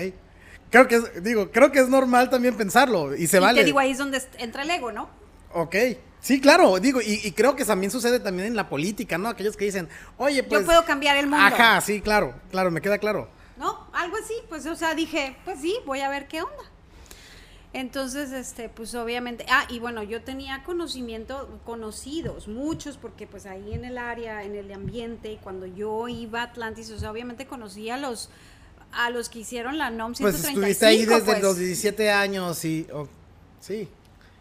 [0.73, 3.61] creo que es, digo, creo que es normal también pensarlo y se y vale.
[3.61, 5.09] Te digo, ahí es donde entra el ego, ¿no?
[5.53, 5.77] Ok.
[6.21, 9.29] Sí, claro, digo, y, creo que también sucede también en la política, ¿no?
[9.29, 10.61] Aquellos que dicen, oye, pues...
[10.61, 11.45] Yo puedo cambiar el mundo.
[11.45, 13.29] Ajá, sí, claro, claro, me queda claro.
[13.57, 13.89] ¿No?
[13.93, 16.63] Algo así, pues, o sea, dije, pues sí, voy a ver qué onda.
[17.73, 23.73] Entonces, este, pues obviamente, ah, y bueno, yo tenía conocimiento, conocidos, muchos, porque pues ahí
[23.73, 27.97] en el área, en el ambiente, cuando yo iba a Atlantis, o sea, obviamente conocía
[27.97, 28.29] los
[28.93, 30.61] a los que hicieron la NOM 135.
[30.61, 31.43] Pues estuviste ahí desde pues.
[31.43, 32.87] los 17 años y...
[33.61, 33.89] sí.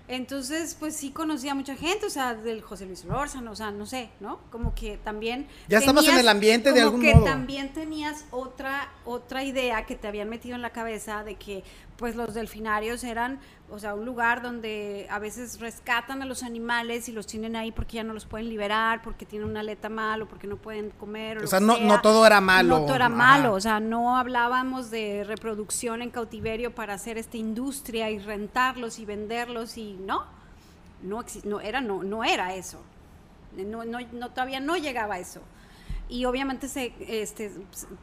[0.08, 3.72] Entonces, pues sí conocía a mucha gente, o sea, del José Luis Lórzano, o sea,
[3.72, 4.42] no sé, ¿no?
[4.52, 5.48] Como que también...
[5.70, 7.24] Ya estabas en el ambiente de algún que modo.
[7.24, 11.64] también tenías otra, otra idea que te habían metido en la cabeza de que,
[12.02, 13.40] pues, los delfinarios eran
[13.72, 17.72] o sea, un lugar donde a veces rescatan a los animales y los tienen ahí
[17.72, 20.90] porque ya no los pueden liberar, porque tienen una aleta mal o porque no pueden
[20.90, 21.38] comer.
[21.38, 22.80] O, sea, no, no todo era malo.
[22.80, 27.38] No todo era malo, o sea, no hablábamos de reproducción en cautiverio para hacer esta
[27.38, 30.26] industria y rentarlos y venderlos y no,
[31.02, 32.82] no, no, era, no, no era eso.
[33.56, 35.40] No, no, no, todavía no llegaba a eso.
[36.10, 37.54] Y obviamente se, este,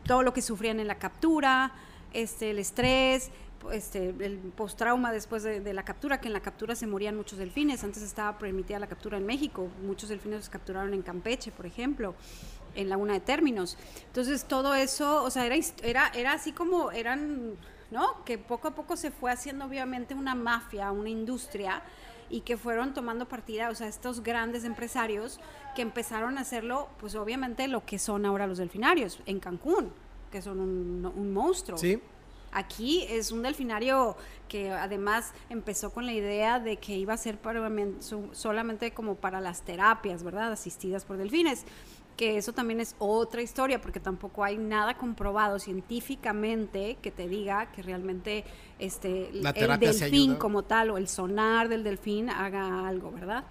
[0.06, 1.72] todo lo que sufrían en la captura,
[2.14, 3.30] este, el estrés,
[3.72, 7.84] este, el post-trauma después de, la captura, que en la captura se morían muchos delfines.
[7.84, 9.68] Antes estaba permitida la captura en México.
[9.82, 12.14] Muchos delfines se capturaron en Campeche, por ejemplo,
[12.74, 13.76] en Laguna de Términos.
[14.06, 17.54] Entonces, todo eso, o sea, era, era, era así como eran,
[17.90, 18.24] ¿no?
[18.24, 21.82] Que poco a poco se fue haciendo, obviamente, una mafia, una industria
[22.30, 25.40] y que fueron tomando partida, o sea, estos grandes empresarios
[25.74, 29.92] que empezaron a hacerlo, pues obviamente lo que son ahora los delfinarios en Cancún,
[30.30, 31.78] que son un, un monstruo.
[31.78, 32.00] Sí.
[32.52, 34.16] Aquí es un delfinario
[34.48, 37.38] que además empezó con la idea de que iba a ser
[38.32, 40.52] solamente como para las terapias, ¿verdad?
[40.52, 41.64] Asistidas por delfines
[42.18, 47.70] que eso también es otra historia, porque tampoco hay nada comprobado científicamente que te diga
[47.70, 48.44] que realmente
[48.80, 53.44] este, el delfín como tal o el sonar del delfín haga algo, ¿verdad?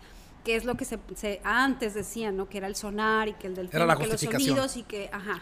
[0.44, 1.00] Que es lo que se,
[1.46, 2.50] antes decían, ¿no?
[2.50, 5.42] Que era el sonar y que el delfín, era que los sonidos y que, ajá.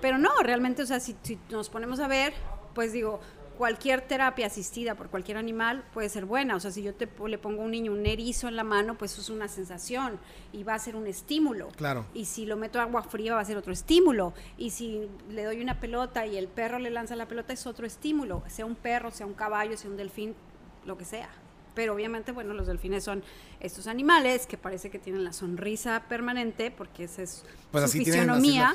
[0.00, 1.14] Pero no, realmente, o sea, si
[1.50, 2.32] nos ponemos a ver,
[2.74, 3.20] pues digo,
[3.56, 6.56] cualquier terapia asistida por cualquier animal puede ser buena.
[6.56, 8.98] O sea, si yo te, le pongo a un niño un erizo en la mano,
[8.98, 10.18] pues eso es una sensación
[10.52, 11.68] y va a ser un estímulo.
[11.76, 12.06] Claro.
[12.14, 14.32] Y si lo meto a agua fría va a ser otro estímulo.
[14.58, 17.86] Y si le doy una pelota y el perro le lanza la pelota es otro
[17.86, 18.42] estímulo.
[18.48, 20.34] Sea un perro, sea un caballo, sea un delfín,
[20.84, 21.30] lo que sea.
[21.74, 23.22] Pero obviamente, bueno, los delfines son
[23.60, 28.74] estos animales que parece que tienen la sonrisa permanente porque esa es pues su fisionomía.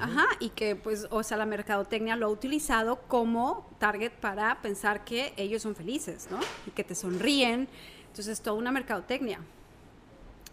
[0.00, 5.04] Ajá, y que pues, o sea, la mercadotecnia lo ha utilizado como target para pensar
[5.04, 6.38] que ellos son felices, ¿no?
[6.66, 7.68] Y que te sonríen.
[8.08, 9.40] Entonces, toda una mercadotecnia.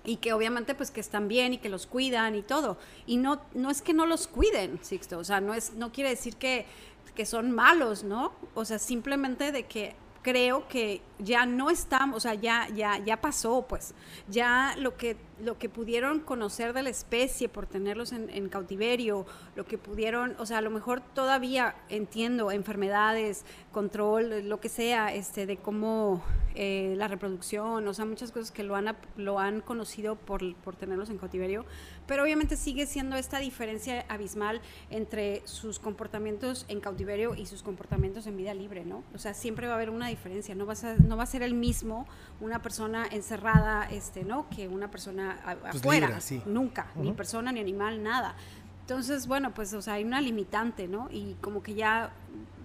[0.03, 2.77] Y que obviamente pues que están bien y que los cuidan y todo.
[3.07, 5.17] Y no, no es que no los cuiden, Sixto.
[5.17, 6.67] O sea, no, es, no quiere decir que,
[7.15, 8.33] que son malos, ¿no?
[8.53, 13.21] O sea, simplemente de que creo que ya no estamos, o sea, ya, ya, ya
[13.21, 13.93] pasó, pues,
[14.27, 19.25] ya lo que, lo que pudieron conocer de la especie por tenerlos en, cautiverio,
[19.55, 25.13] lo que pudieron, o sea, a lo mejor todavía entiendo enfermedades, control, lo que sea,
[25.13, 26.23] este, de cómo
[26.53, 30.75] eh, la reproducción, o sea, muchas cosas que lo han, lo han conocido por, por
[30.75, 31.65] tenerlos en cautiverio,
[32.07, 38.27] pero obviamente sigue siendo esta diferencia abismal entre sus comportamientos en cautiverio y sus comportamientos
[38.27, 39.03] en vida libre, ¿no?
[39.13, 41.43] O sea, siempre va a haber una diferencia, no, vas a, no va a ser
[41.43, 42.07] el mismo
[42.39, 44.49] una persona encerrada, este, ¿no?
[44.49, 48.35] Que una persona pues afuera, nunca, ni persona, ni animal, nada.
[48.81, 51.07] Entonces, bueno, pues, o sea, hay una limitante, ¿no?
[51.09, 52.11] Y como que ya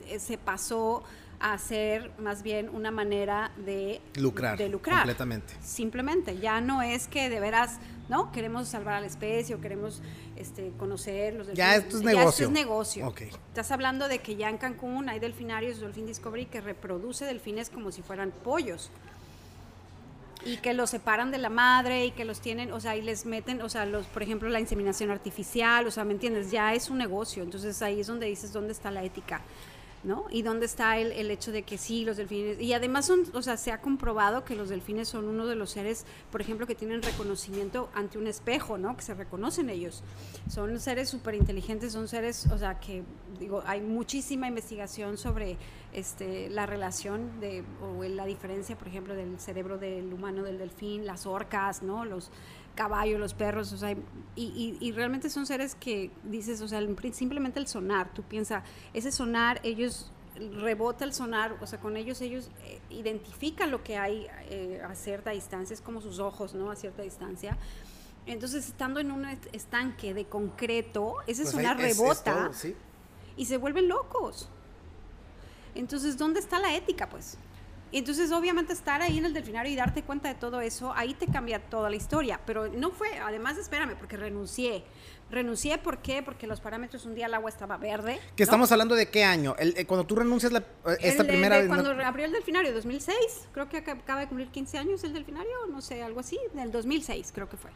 [0.07, 1.03] eh, se pasó
[1.41, 5.55] a ser más bien una manera de lucrar, de lucrar completamente.
[5.63, 7.79] Simplemente, ya no es que de veras,
[8.11, 8.33] ¿no?
[8.33, 10.03] Queremos salvar a la especie o queremos
[10.37, 12.25] este, conocer los Ya esto es negocio.
[12.25, 13.15] Ya esto es negocio.
[13.49, 17.93] Estás hablando de que ya en Cancún hay delfinarios, Dolphin Discovery, que reproduce delfines como
[17.93, 18.91] si fueran pollos
[20.45, 23.27] y que los separan de la madre y que los tienen, o sea, y les
[23.27, 26.51] meten, o sea, los, por ejemplo, la inseminación artificial, o sea, ¿me entiendes?
[26.51, 29.43] Ya es un negocio, entonces ahí es donde dices dónde está la ética.
[30.03, 30.25] ¿No?
[30.31, 33.43] Y dónde está el, el, hecho de que sí, los delfines, y además son, o
[33.43, 36.75] sea, se ha comprobado que los delfines son uno de los seres, por ejemplo, que
[36.75, 38.97] tienen reconocimiento ante un espejo, ¿no?
[38.97, 40.03] Que se reconocen ellos.
[40.49, 43.03] Son seres súper inteligentes, son seres, o sea, que,
[43.39, 45.59] digo, hay muchísima investigación sobre
[45.93, 51.05] este, la relación de, o la diferencia, por ejemplo, del cerebro del humano, del delfín,
[51.05, 52.07] las orcas, ¿no?
[52.07, 52.31] Los
[52.75, 53.93] caballos, los perros, o sea,
[54.37, 56.81] y, y, realmente son seres que dices, o sea,
[57.13, 60.13] simplemente el sonar, tú piensas, ese sonar, ellos
[60.61, 64.95] rebota el sonar, o sea, con ellos ellos eh, identifican lo que hay eh, a
[64.95, 66.71] cierta distancia, es como sus ojos, ¿no?
[66.71, 67.59] A cierta distancia.
[68.27, 72.51] Entonces, estando en un estanque de concreto, ese pues sonar rebota
[73.37, 74.49] y se vuelven locos.
[75.75, 77.39] Entonces, ¿dónde está la ética, pues?
[77.93, 81.27] Entonces, obviamente, estar ahí en el delfinario y darte cuenta de todo eso, ahí te
[81.27, 82.41] cambia toda la historia.
[82.47, 84.85] Pero no fue, además, espérame, porque renuncié.
[85.31, 86.23] Renuncié, ¿por qué?
[86.23, 88.19] Porque los parámetros, un día el agua estaba verde.
[88.35, 89.55] ¿Que estamos hablando de qué año?
[89.59, 91.69] El, eh, cuando tú renuncias la, eh, esta primera vez.
[91.69, 93.17] Cuando abrió el delfinario, 2006.
[93.53, 96.39] Creo que acaba de cumplir 15 años el delfinario, no sé, algo así.
[96.55, 97.71] Del 2006, creo que fue.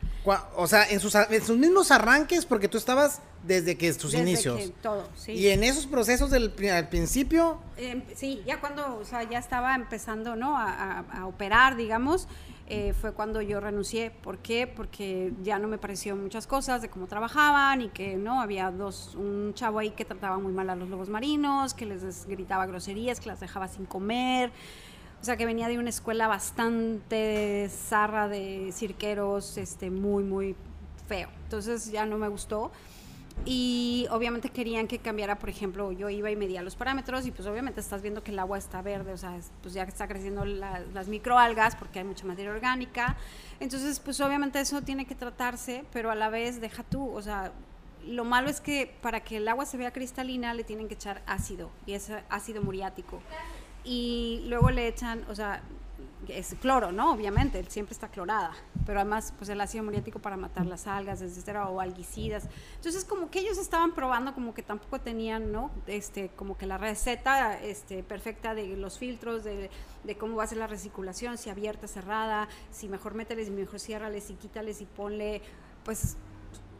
[0.57, 4.23] O sea, en sus, en sus mismos arranques, porque tú estabas desde que sus desde
[4.23, 4.59] inicios.
[4.59, 5.33] Que todo, sí.
[5.33, 7.61] Y en esos procesos del al principio.
[7.77, 10.57] Em, sí, ya cuando, o sea, ya estaba empezando, ¿no?
[10.57, 12.27] a, a operar, digamos.
[12.67, 14.11] Eh, fue cuando yo renuncié.
[14.11, 14.67] ¿Por qué?
[14.67, 19.15] Porque ya no me pareció muchas cosas de cómo trabajaban y que no había dos,
[19.17, 23.21] un chavo ahí que trataba muy mal a los lobos marinos, que les gritaba groserías,
[23.21, 24.51] que las dejaba sin comer.
[25.21, 30.57] O sea, que venía de una escuela bastante zarra de cirqueros, este, muy, muy
[31.07, 31.29] feo.
[31.45, 32.73] Entonces ya no me gustó.
[33.47, 37.47] Y obviamente querían que cambiara, por ejemplo, yo iba y medía los parámetros y pues
[37.47, 41.09] obviamente estás viendo que el agua está verde, o sea, pues ya está creciendo las
[41.09, 43.17] microalgas porque hay mucha materia orgánica.
[43.61, 47.53] Entonces, pues obviamente eso tiene que tratarse, pero a la vez deja tú, o sea,
[48.07, 51.23] lo malo es que para que el agua se vea cristalina le tienen que echar
[51.27, 53.21] ácido y es ácido muriático.
[53.85, 55.63] Y luego le echan, o sea,
[56.29, 57.13] es cloro, ¿no?
[57.13, 58.53] Obviamente, siempre está clorada,
[58.87, 62.49] pero además, pues el ácido muriático para matar las algas, etcétera, o algicidas.
[62.77, 65.71] Entonces, como que ellos estaban probando, como que tampoco tenían, ¿no?
[65.87, 69.71] Este, como que la receta este, perfecta de los filtros, de,
[70.05, 74.31] de cómo va a ser la recirculación, si abierta, cerrada, si mejor mételes, mejor ciérrales,
[74.31, 75.43] y quítales y ponle,
[75.85, 76.17] pues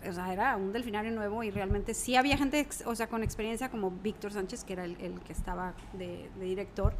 [0.09, 3.71] o sea, era un delfinario nuevo y realmente sí había gente, o sea, con experiencia
[3.71, 6.95] como Víctor Sánchez, que era el, el que estaba de director,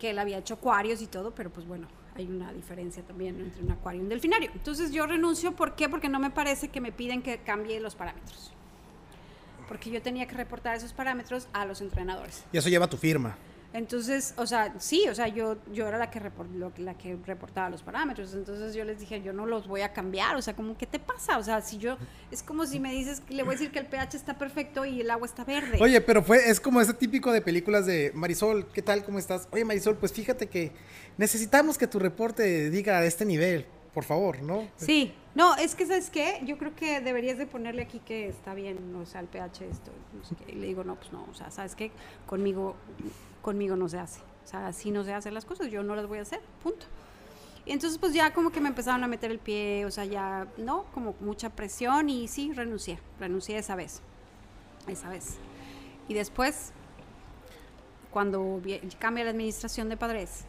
[0.00, 1.86] que él había hecho acuarios y todo, pero pues bueno,
[2.16, 4.50] hay una diferencia también entre un acuario y un delfinario.
[4.52, 5.88] Entonces yo renuncio, ¿por qué?
[5.88, 8.52] Porque no me parece que me piden que cambie los parámetros.
[9.68, 12.44] Porque yo tenía que reportar esos parámetros a los entrenadores.
[12.52, 13.36] Y eso lleva tu firma.
[13.72, 16.20] Entonces, o sea, sí, o sea, yo, yo era la que,
[16.78, 18.34] la que reportaba los parámetros.
[18.34, 20.34] Entonces yo les dije, yo no los voy a cambiar.
[20.36, 21.38] O sea, como, ¿qué te pasa?
[21.38, 21.96] O sea, si yo,
[22.32, 25.02] es como si me dices, le voy a decir que el pH está perfecto y
[25.02, 25.78] el agua está verde.
[25.80, 29.04] Oye, pero fue, es como ese típico de películas de Marisol, ¿qué tal?
[29.04, 29.48] ¿Cómo estás?
[29.52, 30.72] Oye, Marisol, pues fíjate que
[31.16, 34.68] necesitamos que tu reporte diga de este nivel, por favor, ¿no?
[34.76, 36.40] Sí, no, es que, ¿sabes qué?
[36.44, 39.92] Yo creo que deberías de ponerle aquí que está bien, o sea, el pH esto.
[40.48, 41.92] Y le digo, no, pues no, o sea, ¿sabes qué?
[42.26, 42.74] Conmigo
[43.42, 44.20] conmigo no se hace.
[44.44, 46.86] O sea, así no se hacen las cosas, yo no las voy a hacer, punto.
[47.66, 50.48] Y entonces pues ya como que me empezaron a meter el pie, o sea, ya,
[50.56, 50.84] ¿no?
[50.94, 54.00] Como mucha presión y sí, renuncié, renuncié esa vez,
[54.86, 55.36] esa vez.
[56.08, 56.72] Y después,
[58.10, 58.60] cuando
[58.98, 60.44] cambia la administración de padres,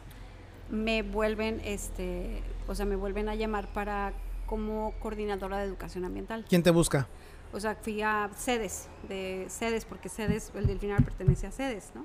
[0.70, 4.14] me vuelven, este, o sea, me vuelven a llamar para
[4.46, 6.44] como coordinadora de educación ambiental.
[6.48, 7.06] ¿Quién te busca?
[7.52, 11.92] O sea, fui a sedes, de sedes, porque sedes, el del final pertenece a sedes,
[11.94, 12.04] ¿no?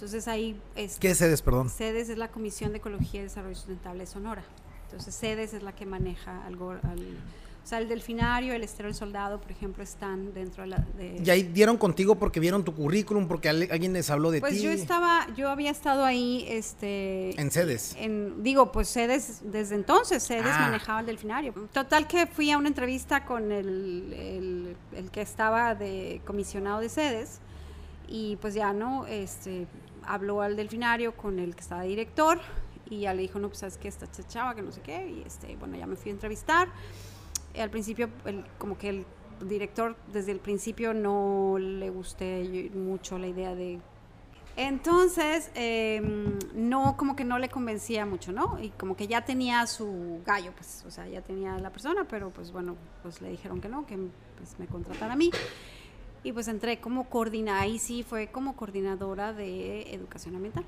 [0.00, 0.58] Entonces ahí...
[0.76, 1.68] Es, ¿Qué es CEDES, perdón?
[1.68, 4.42] CEDES es la Comisión de Ecología y Desarrollo Sustentable de Sonora.
[4.84, 6.70] Entonces CEDES es la que maneja algo...
[6.70, 7.18] Al,
[7.62, 10.78] o sea, el delfinario, el estero del soldado, por ejemplo, están dentro de la...
[10.96, 11.20] De...
[11.22, 14.40] ¿Y ahí dieron contigo porque vieron tu currículum, porque alguien les habló de ti?
[14.40, 17.38] Pues yo estaba, yo había estado ahí, este...
[17.38, 17.94] En sedes.
[17.98, 20.60] En, digo, pues sedes, desde entonces, sedes ah.
[20.60, 21.52] manejaba el delfinario.
[21.74, 26.88] Total que fui a una entrevista con el, el, el que estaba de comisionado de
[26.88, 27.40] sedes
[28.08, 29.06] y pues ya, ¿no?
[29.06, 29.68] Este,
[30.06, 32.40] habló al delfinario con el que estaba director
[32.90, 35.22] y ya le dijo, no, pues sabes que esta chava, que no sé qué, y
[35.24, 36.68] este, bueno, ya me fui a entrevistar.
[37.58, 38.10] al principio,
[38.58, 39.06] como que el
[39.48, 43.80] director desde el principio no le gusté mucho la idea de...
[44.56, 48.58] Entonces, em, no, como que no le convencía mucho, ¿no?
[48.60, 52.30] Y como que ya tenía su gallo, pues, o sea, ya tenía la persona, pero
[52.30, 53.96] pues bueno, pues le dijeron que no, que
[54.36, 55.30] pues, me contratara a mí.
[56.22, 60.64] Y pues entré como coordinadora, ahí sí fue como coordinadora de educación ambiental.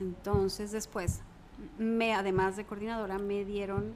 [0.00, 1.20] Entonces después,
[1.78, 3.92] me, además de coordinadora, me dieron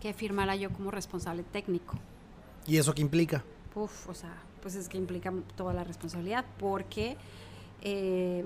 [0.00, 1.96] que firmara yo como responsable técnico.
[2.66, 3.44] ¿Y eso qué implica?
[3.74, 7.16] Uf, o sea, pues es que implica toda la responsabilidad, porque
[7.82, 8.44] eh,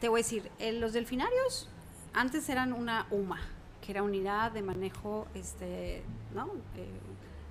[0.00, 1.68] te voy a decir, eh, los delfinarios
[2.12, 3.40] antes eran una UMA,
[3.84, 6.02] que era unidad de manejo, este,
[6.34, 6.46] ¿no?
[6.76, 6.88] Eh,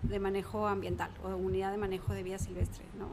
[0.03, 3.07] de manejo ambiental o unidad de manejo de vida silvestre, ¿no?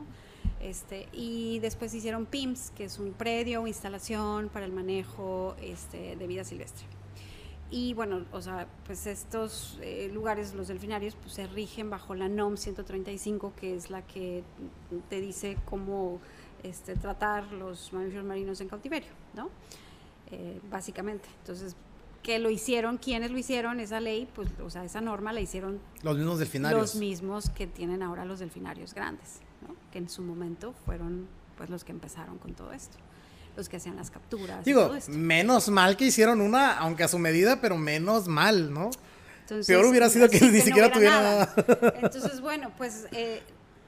[0.61, 6.17] Este, y después hicieron PIMS, que es un predio o instalación para el manejo este,
[6.17, 6.87] de vida silvestre.
[7.71, 12.29] Y bueno, o sea, pues estos eh, lugares, los delfinarios, pues se rigen bajo la
[12.29, 14.43] NOM 135, que es la que
[15.09, 16.19] te dice cómo
[16.65, 19.51] este, tratar los mamíferos marinos en cautiverio, ¿no?
[20.33, 21.29] Eh, básicamente.
[21.39, 21.77] Entonces,
[22.23, 25.81] que lo hicieron, quienes lo hicieron, esa ley, pues, o sea, esa norma la hicieron
[26.03, 26.81] los mismos delfinarios.
[26.81, 29.75] Los mismos que tienen ahora los delfinarios grandes, ¿no?
[29.91, 32.97] que en su momento fueron pues los que empezaron con todo esto,
[33.57, 34.65] los que hacían las capturas.
[34.65, 38.91] Digo, menos mal que hicieron una, aunque a su medida, pero menos mal, ¿no?
[39.67, 41.55] Peor hubiera sido que ni siquiera tuviera nada.
[42.01, 43.43] Entonces, bueno, pues eh,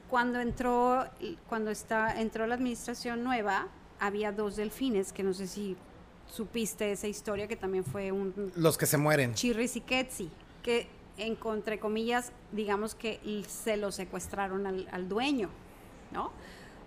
[0.09, 1.07] cuando entró,
[1.47, 3.69] cuando está, entró la administración nueva,
[3.99, 5.77] había dos delfines que no sé si
[6.33, 8.51] supiste esa historia que también fue un...
[8.55, 9.35] Los que se mueren.
[9.35, 10.31] Chirris y Ketsi,
[10.63, 15.49] que en entre comillas, digamos que se lo secuestraron al, dueño,
[16.11, 16.31] ¿no?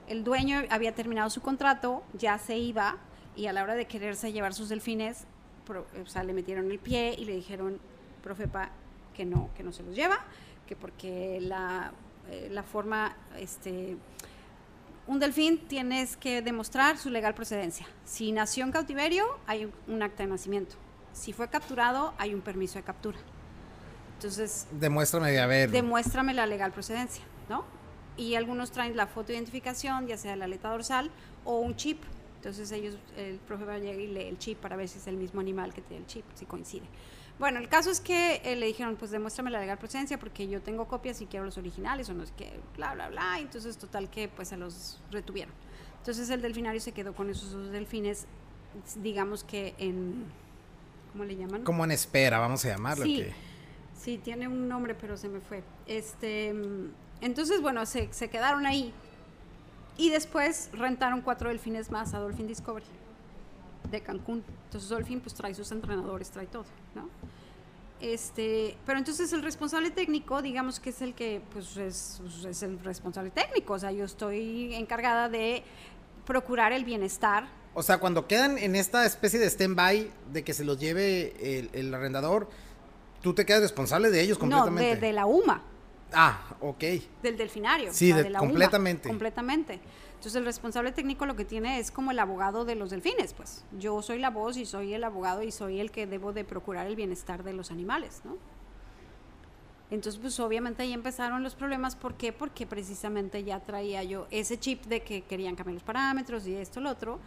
[0.08, 2.96] El dueño había terminado su contrato, ya se iba,
[3.36, 5.26] y a la hora de quererse llevar sus delfines,
[5.68, 7.78] o sea, le metieron el pie y le dijeron,
[8.24, 8.70] profepa,
[9.14, 10.24] que no, que no se los lleva,
[10.66, 11.92] que porque la,
[12.28, 13.96] eh, la forma, este,
[15.06, 17.86] un delfín tienes que demostrar su legal procedencia.
[18.04, 20.76] Si nació en cautiverio, hay un acta de nacimiento.
[21.12, 23.18] Si fue capturado, hay un permiso de captura.
[24.14, 25.70] Entonces, Demuéstrame, a ver.
[25.70, 27.64] demuéstrame la legal procedencia, ¿no?
[28.16, 31.10] Y algunos traen la foto de identificación, ya sea la aleta dorsal
[31.44, 32.02] o un chip.
[32.36, 35.06] Entonces ellos, el profe va a llegar y lee el chip para ver si es
[35.06, 36.86] el mismo animal que tiene el chip, si coincide.
[37.38, 40.62] Bueno, el caso es que eh, le dijeron, pues demuéstrame la legal procedencia porque yo
[40.62, 43.38] tengo copias y quiero los originales o no sé qué, bla, bla, bla.
[43.38, 45.52] Entonces, total que pues se los retuvieron.
[45.98, 48.26] Entonces el delfinario se quedó con esos dos delfines,
[49.02, 50.24] digamos que en,
[51.12, 51.62] ¿cómo le llaman?
[51.64, 53.04] Como en espera, vamos a llamarlo.
[53.04, 53.16] Sí.
[53.16, 53.46] que-
[53.98, 55.64] Sí, tiene un nombre, pero se me fue.
[55.86, 56.54] Este,
[57.20, 58.92] entonces, bueno, se, se quedaron ahí.
[59.96, 62.84] Y después rentaron cuatro delfines más a Dolphin Discovery
[63.90, 64.42] de Cancún.
[64.64, 66.64] Entonces Dolphin pues trae sus entrenadores, trae todo,
[66.94, 67.08] ¿no?
[68.00, 72.62] Este, pero entonces el responsable técnico, digamos que es el que, pues es, pues, es
[72.62, 75.62] el responsable técnico, o sea, yo estoy encargada de
[76.26, 80.64] procurar el bienestar O sea, cuando quedan en esta especie de stand-by de que se
[80.64, 82.48] los lleve el, el arrendador,
[83.22, 84.94] tú te quedas responsable de ellos no, completamente.
[84.96, 85.62] de, de la UMA,
[86.12, 86.84] Ah, ok.
[87.22, 87.92] del delfinario.
[87.94, 88.50] Sí, o sea, de- la UMA,
[89.08, 89.80] completamente.
[90.26, 93.64] Entonces el responsable técnico lo que tiene es como el abogado de los delfines, pues.
[93.78, 96.88] Yo soy la voz y soy el abogado y soy el que debo de procurar
[96.88, 98.36] el bienestar de los animales, ¿no?
[99.88, 101.94] Entonces, pues obviamente ahí empezaron los problemas.
[101.94, 102.32] ¿Por qué?
[102.32, 106.80] Porque precisamente ya traía yo ese chip de que querían cambiar los parámetros y esto,
[106.80, 107.20] lo otro.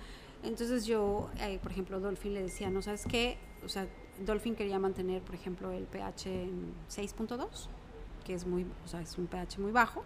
[0.43, 3.87] Entonces yo, eh, por ejemplo, Dolphin le decía, no sabes qué, o sea,
[4.25, 7.47] Dolphin quería mantener, por ejemplo, el pH en 6.2,
[8.25, 10.03] que es muy, o sea, es un pH muy bajo,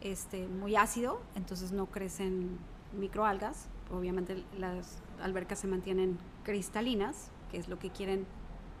[0.00, 2.58] este, muy ácido, entonces no crecen
[2.92, 3.66] microalgas.
[3.90, 8.26] Obviamente las albercas se mantienen cristalinas, que es lo que quieren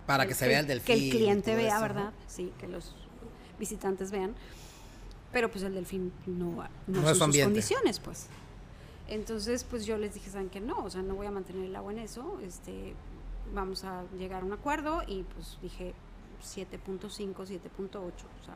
[0.06, 0.86] Para que se vea el delfín.
[0.86, 1.82] que el cliente vea, eso, ¿no?
[1.82, 2.12] ¿verdad?
[2.26, 2.94] Sí, que los
[3.58, 4.34] visitantes vean.
[5.32, 8.26] Pero pues el delfín no, no, No son sus condiciones, pues.
[9.08, 10.60] Entonces, pues yo les dije, ¿saben qué?
[10.60, 12.94] No, o sea, no voy a mantener el agua en eso, este,
[13.54, 15.94] vamos a llegar a un acuerdo y pues dije
[16.42, 18.10] 7.5, 7.8, o
[18.44, 18.54] sea,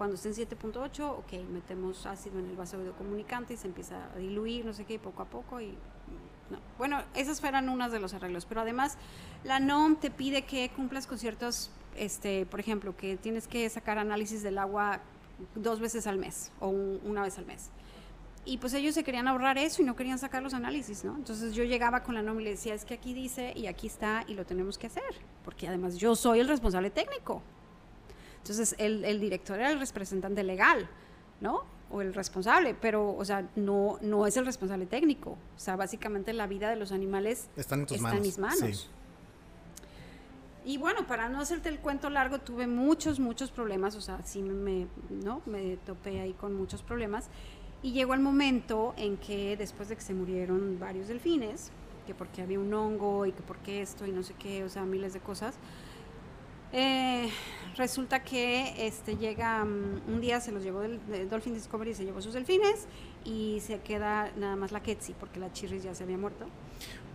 [0.00, 4.16] cuando esté en 7.8, ok, metemos ácido en el vaso comunicante y se empieza a
[4.16, 5.72] diluir, no sé qué, poco a poco y
[6.48, 6.58] no.
[6.78, 8.96] Bueno, esas fueron unas de los arreglos, pero además
[9.44, 13.98] la NOM te pide que cumplas con ciertos, este, por ejemplo, que tienes que sacar
[13.98, 15.00] análisis del agua
[15.54, 17.68] dos veces al mes o un- una vez al mes.
[18.46, 21.14] Y pues ellos se querían ahorrar eso y no querían sacar los análisis, ¿no?
[21.14, 23.86] Entonces yo llegaba con la NOM y le decía, es que aquí dice y aquí
[23.86, 25.04] está y lo tenemos que hacer,
[25.44, 27.42] porque además yo soy el responsable técnico.
[28.42, 30.88] Entonces el, el director era el representante legal,
[31.40, 31.64] ¿no?
[31.90, 35.30] O el responsable, pero, o sea, no, no es el responsable técnico.
[35.56, 38.16] O sea, básicamente la vida de los animales Están en tus está manos.
[38.18, 38.58] en mis manos.
[38.80, 38.88] sí.
[40.62, 44.42] Y bueno, para no hacerte el cuento largo, tuve muchos, muchos problemas, o sea, sí
[44.42, 45.40] me, ¿no?
[45.46, 47.28] me topé ahí con muchos problemas.
[47.82, 51.70] Y llegó el momento en que después de que se murieron varios delfines,
[52.06, 54.84] que porque había un hongo y que porque esto y no sé qué, o sea,
[54.84, 55.54] miles de cosas,
[56.72, 57.30] eh,
[57.76, 62.04] resulta que este llega mm, un día se los llevó del, de Dolphin Discovery se
[62.04, 62.86] llevó sus delfines
[63.24, 66.46] y se queda nada más la Ketsi porque la Chirris ya se había muerto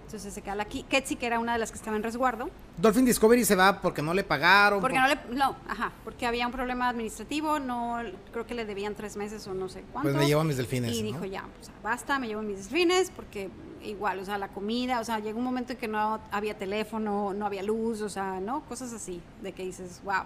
[0.06, 3.06] entonces se queda la Ketsi que era una de las que estaba en resguardo Dolphin
[3.06, 4.80] Discovery se va porque no le pagaron.
[4.80, 7.98] porque por- no le no ajá porque había un problema administrativo no
[8.32, 10.58] creo que le debían tres meses o no sé cuánto Pues me llevo a mis
[10.58, 10.92] delfines.
[10.96, 11.08] y ¿no?
[11.08, 13.50] dijo ya, o sea, basta, me llevo mis delfines porque
[13.84, 17.34] igual, o sea, la comida, o sea, llegó un momento en que no había teléfono,
[17.36, 18.62] no había luz, o sea, ¿no?
[18.66, 20.24] Cosas así, de que dices, wow.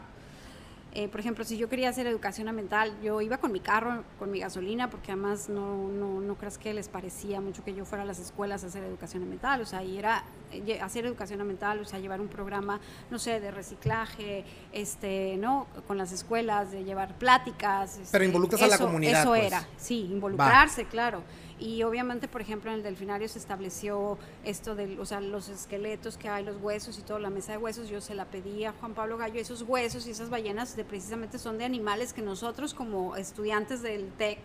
[0.91, 4.31] Eh, por ejemplo, si yo quería hacer educación ambiental, yo iba con mi carro, con
[4.31, 8.03] mi gasolina, porque además no, no, no creas que les parecía mucho que yo fuera
[8.03, 11.79] a las escuelas a hacer educación ambiental, o sea, y era eh, hacer educación ambiental,
[11.79, 12.79] o sea, llevar un programa,
[13.11, 15.67] no sé, de reciclaje, este, ¿no?
[15.85, 17.99] Con las escuelas, de llevar pláticas.
[18.11, 19.43] Pero este, involucras a la comunidad, Eso pues.
[19.43, 21.21] era, sí, involucrarse, claro.
[21.60, 26.18] Y obviamente, por ejemplo, en el delfinario se estableció esto de, o sea, los esqueletos
[26.18, 28.72] que hay, los huesos y toda la mesa de huesos, yo se la pedí a
[28.72, 32.74] Juan Pablo Gallo, esos huesos y esas ballenas de, precisamente son de animales que nosotros
[32.74, 34.39] como estudiantes del TEC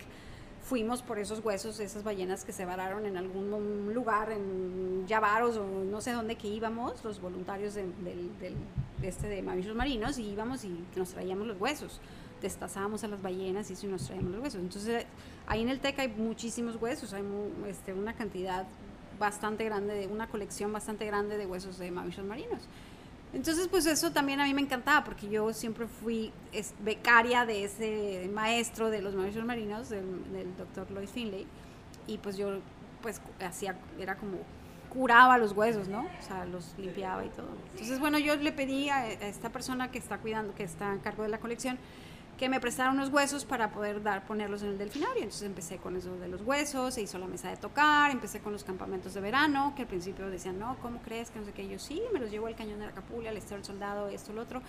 [0.61, 5.65] fuimos por esos huesos esas ballenas que se vararon en algún lugar, en Yavaros o
[5.65, 8.55] no sé dónde que íbamos, los voluntarios de, de
[9.03, 12.01] este de mamíferos marinos, y íbamos y nos traíamos los huesos.
[12.41, 14.61] Destazábamos a las ballenas y eso y nos traíamos los huesos.
[14.61, 15.05] Entonces,
[15.47, 17.23] ahí en el TEC hay muchísimos huesos, hay
[17.67, 18.65] este, una cantidad
[19.19, 22.61] bastante grande, de, una colección bastante grande de huesos de mamíferos marinos.
[23.33, 26.31] Entonces, pues eso también a mí me encantaba, porque yo siempre fui
[26.83, 31.45] becaria de ese maestro de los mamíferos marinos, del, del doctor Lloyd Finlay,
[32.07, 32.59] y pues yo,
[33.01, 34.37] pues, hacía, era como,
[34.95, 36.07] curaba los huesos, ¿no?
[36.19, 37.49] O sea, los limpiaba y todo.
[37.73, 41.23] Entonces, bueno, yo le pedí a esta persona que está cuidando, que está a cargo
[41.23, 41.77] de la colección,
[42.37, 45.23] que me prestaron unos huesos para poder dar, ponerlos en el delfinario.
[45.23, 48.51] Entonces empecé con eso de los huesos, se hizo la mesa de tocar, empecé con
[48.51, 51.29] los campamentos de verano, que al principio decían, no, ¿cómo crees?
[51.29, 51.67] Que no sé qué.
[51.67, 54.33] Yo sí, me los llevo al cañón de la Capula, al estero del soldado, esto,
[54.33, 54.61] lo otro.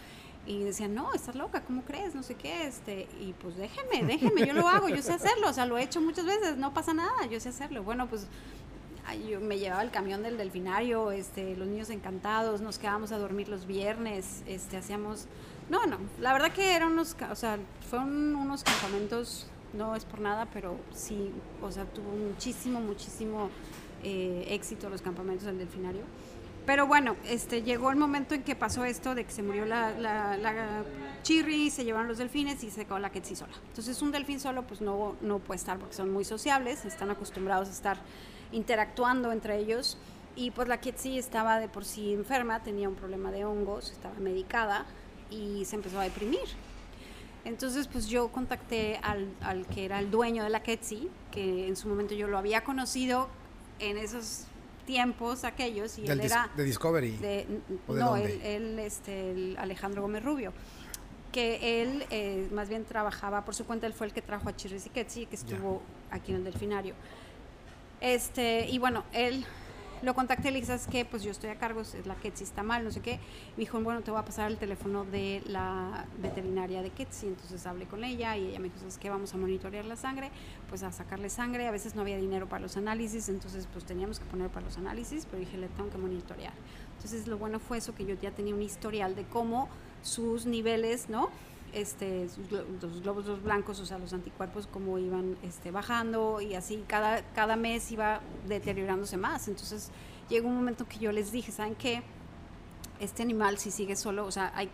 [0.46, 2.14] Y decían, no, estás loca, ¿cómo crees?
[2.14, 2.68] No sé qué.
[2.68, 5.50] Este, y pues déjenme, déjenme, yo lo hago, yo sé hacerlo.
[5.50, 7.82] O sea, lo he hecho muchas veces, no pasa nada, yo sé hacerlo.
[7.82, 8.28] Bueno, pues
[9.28, 13.48] yo me llevaba el camión del delfinario, este, los niños encantados, nos quedábamos a dormir
[13.48, 15.26] los viernes, este, hacíamos
[15.68, 17.58] no, no, la verdad que eran unos, o sea,
[17.90, 23.50] fueron unos campamentos, no es por nada, pero sí, o sea, tuvo muchísimo, muchísimo
[24.04, 26.02] eh, éxito los campamentos del delfinario.
[26.66, 29.92] Pero bueno, este, llegó el momento en que pasó esto de que se murió la,
[29.92, 30.84] la,
[31.22, 33.52] chirri, se llevaron los delfines y se quedó la quetzi sola.
[33.68, 37.68] Entonces un delfín solo pues no, no puede estar porque son muy sociables, están acostumbrados
[37.68, 37.98] a estar
[38.50, 39.96] interactuando entre ellos.
[40.34, 44.14] Y pues la quetzi estaba de por sí enferma, tenía un problema de hongos, estaba
[44.18, 44.86] medicada
[45.30, 46.40] y se empezó a deprimir.
[47.44, 51.76] Entonces, pues yo contacté al, al que era el dueño de la Ketsi, que en
[51.76, 53.28] su momento yo lo había conocido
[53.78, 54.46] en esos
[54.86, 57.18] tiempos aquellos y él era de Discovery
[57.88, 60.52] no él, este el Alejandro Gómez Rubio
[61.32, 64.56] que él eh, más bien trabajaba por su cuenta él fue el que trajo a
[64.56, 66.94] Chirris y Ketsi que estuvo aquí en el delfinario.
[68.00, 69.44] Este y bueno él
[70.02, 71.04] lo contacté, le dije, ¿sabes qué?
[71.04, 73.18] Pues yo estoy a cargo, es la Ketsi está mal, no sé qué.
[73.56, 77.28] Me dijo, bueno, te voy a pasar el teléfono de la veterinaria de Ketsi.
[77.28, 79.10] Entonces hablé con ella y ella me dijo, ¿sabes qué?
[79.10, 80.30] Vamos a monitorear la sangre,
[80.68, 81.66] pues a sacarle sangre.
[81.66, 84.76] A veces no había dinero para los análisis, entonces pues teníamos que poner para los
[84.76, 86.52] análisis, pero dije, le tengo que monitorear.
[86.96, 89.68] Entonces lo bueno fue eso, que yo ya tenía un historial de cómo
[90.02, 91.30] sus niveles, ¿no?
[91.76, 92.26] Este,
[92.80, 97.54] los glóbulos blancos, o sea, los anticuerpos, como iban este, bajando y así cada, cada
[97.54, 99.46] mes iba deteriorándose más.
[99.46, 99.90] Entonces
[100.30, 102.02] llegó un momento que yo les dije, ¿saben qué?
[102.98, 104.70] Este animal si sigue solo, o sea, hay,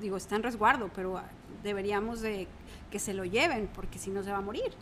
[0.00, 1.20] digo, está en resguardo, pero
[1.62, 2.48] deberíamos de
[2.90, 4.72] que se lo lleven porque si no se va a morir.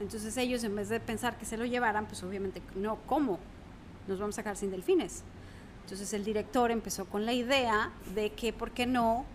[0.00, 3.38] Entonces ellos en vez de pensar que se lo llevaran, pues obviamente no, ¿cómo?
[4.08, 5.22] Nos vamos a sacar sin delfines.
[5.84, 9.26] Entonces el director empezó con la idea de que, ¿por qué no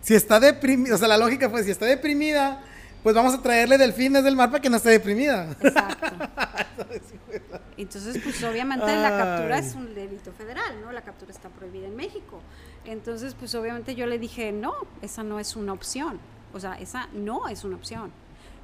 [0.00, 2.62] si está deprimida, o sea, la lógica fue, si está deprimida,
[3.02, 5.50] pues vamos a traerle delfines del mar para que no esté deprimida.
[5.60, 6.06] Exacto.
[7.76, 10.92] Entonces, pues obviamente la captura es un delito federal, ¿no?
[10.92, 12.40] La captura está prohibida en México.
[12.84, 16.18] Entonces, pues obviamente yo le dije, no, esa no es una opción.
[16.52, 18.10] O sea, esa no es una opción.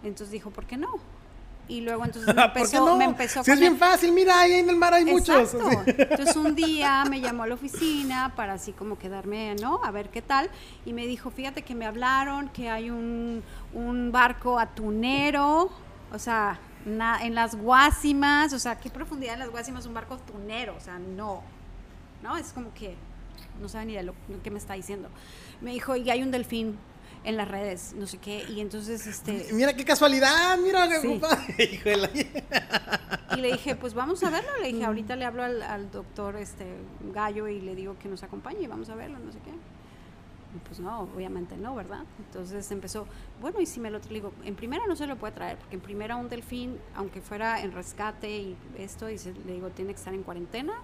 [0.03, 0.95] Entonces dijo, ¿por qué no?
[1.69, 4.77] Y luego entonces me empezó, me empezó si es bien fácil, mira, ahí en el
[4.77, 5.55] mar hay muchos.
[5.87, 9.81] Entonces un día me llamó a la oficina para así como quedarme, ¿no?
[9.85, 10.51] A ver qué tal.
[10.85, 13.43] Y me dijo, fíjate que me hablaron que hay un,
[13.73, 15.71] un barco atunero,
[16.13, 20.75] o sea, en las Guásimas, o sea, ¿qué profundidad en las Guásimas un barco atunero?
[20.77, 21.43] O sea, no.
[22.23, 22.37] ¿No?
[22.37, 22.97] Es como que
[23.61, 25.09] no sabe ni de lo que me está diciendo.
[25.61, 26.77] Me dijo, y hay un delfín
[27.25, 29.49] en las redes, no sé qué, y entonces este...
[29.53, 30.89] Mira qué casualidad, mira,
[33.37, 36.67] Y le dije, pues vamos a verlo, le dije, ahorita le hablo al, doctor este
[37.13, 39.51] Gallo y le digo que nos acompañe vamos a verlo, no sé qué.
[40.55, 42.05] Y pues no, obviamente no, ¿verdad?
[42.19, 43.07] Entonces empezó,
[43.41, 45.81] bueno, y si me lo digo, en primera no se lo puede traer, porque en
[45.81, 49.17] primera un delfín, aunque fuera en rescate y esto, y
[49.47, 50.75] le digo, tiene que estar en cuarentena,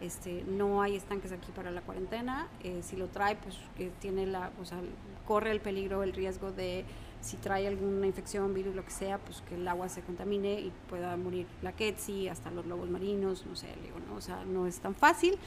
[0.00, 3.56] este, no hay estanques aquí para la cuarentena, eh, si lo trae, pues
[4.00, 4.78] tiene la, o sea,
[5.26, 6.84] corre el peligro, el riesgo de
[7.20, 10.72] si trae alguna infección, virus, lo que sea, pues que el agua se contamine y
[10.90, 14.16] pueda morir la quetzi, hasta los lobos marinos, no sé, digo, ¿no?
[14.16, 15.38] O sea, no es tan fácil.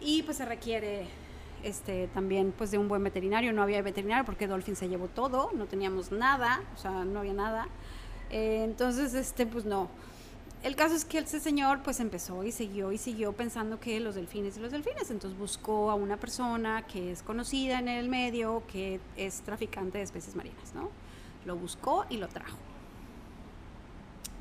[0.00, 1.06] Y pues se requiere
[1.62, 3.52] este, también pues de un buen veterinario.
[3.52, 7.34] No había veterinario porque Dolphin se llevó todo, no teníamos nada, o sea, no había
[7.34, 7.68] nada.
[8.30, 9.88] Eh, entonces, este, pues no.
[10.66, 14.16] El caso es que ese señor pues empezó y siguió y siguió pensando que los
[14.16, 15.12] delfines y los delfines.
[15.12, 20.02] Entonces buscó a una persona que es conocida en el medio, que es traficante de
[20.02, 20.90] especies marinas, ¿no?
[21.44, 22.56] Lo buscó y lo trajo.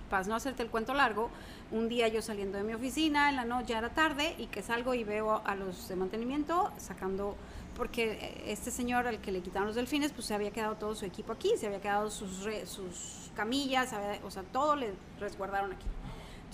[0.10, 1.30] Para no hacerte el cuento largo,
[1.72, 4.64] un día yo saliendo de mi oficina, en la noche ya era tarde, y que
[4.64, 7.36] salgo y veo a los de mantenimiento sacando,
[7.78, 11.06] porque este señor al que le quitaron los delfines, pues se había quedado todo su
[11.06, 15.86] equipo aquí, se había quedado sus, camillas, o sea, todo le resguardaron aquí.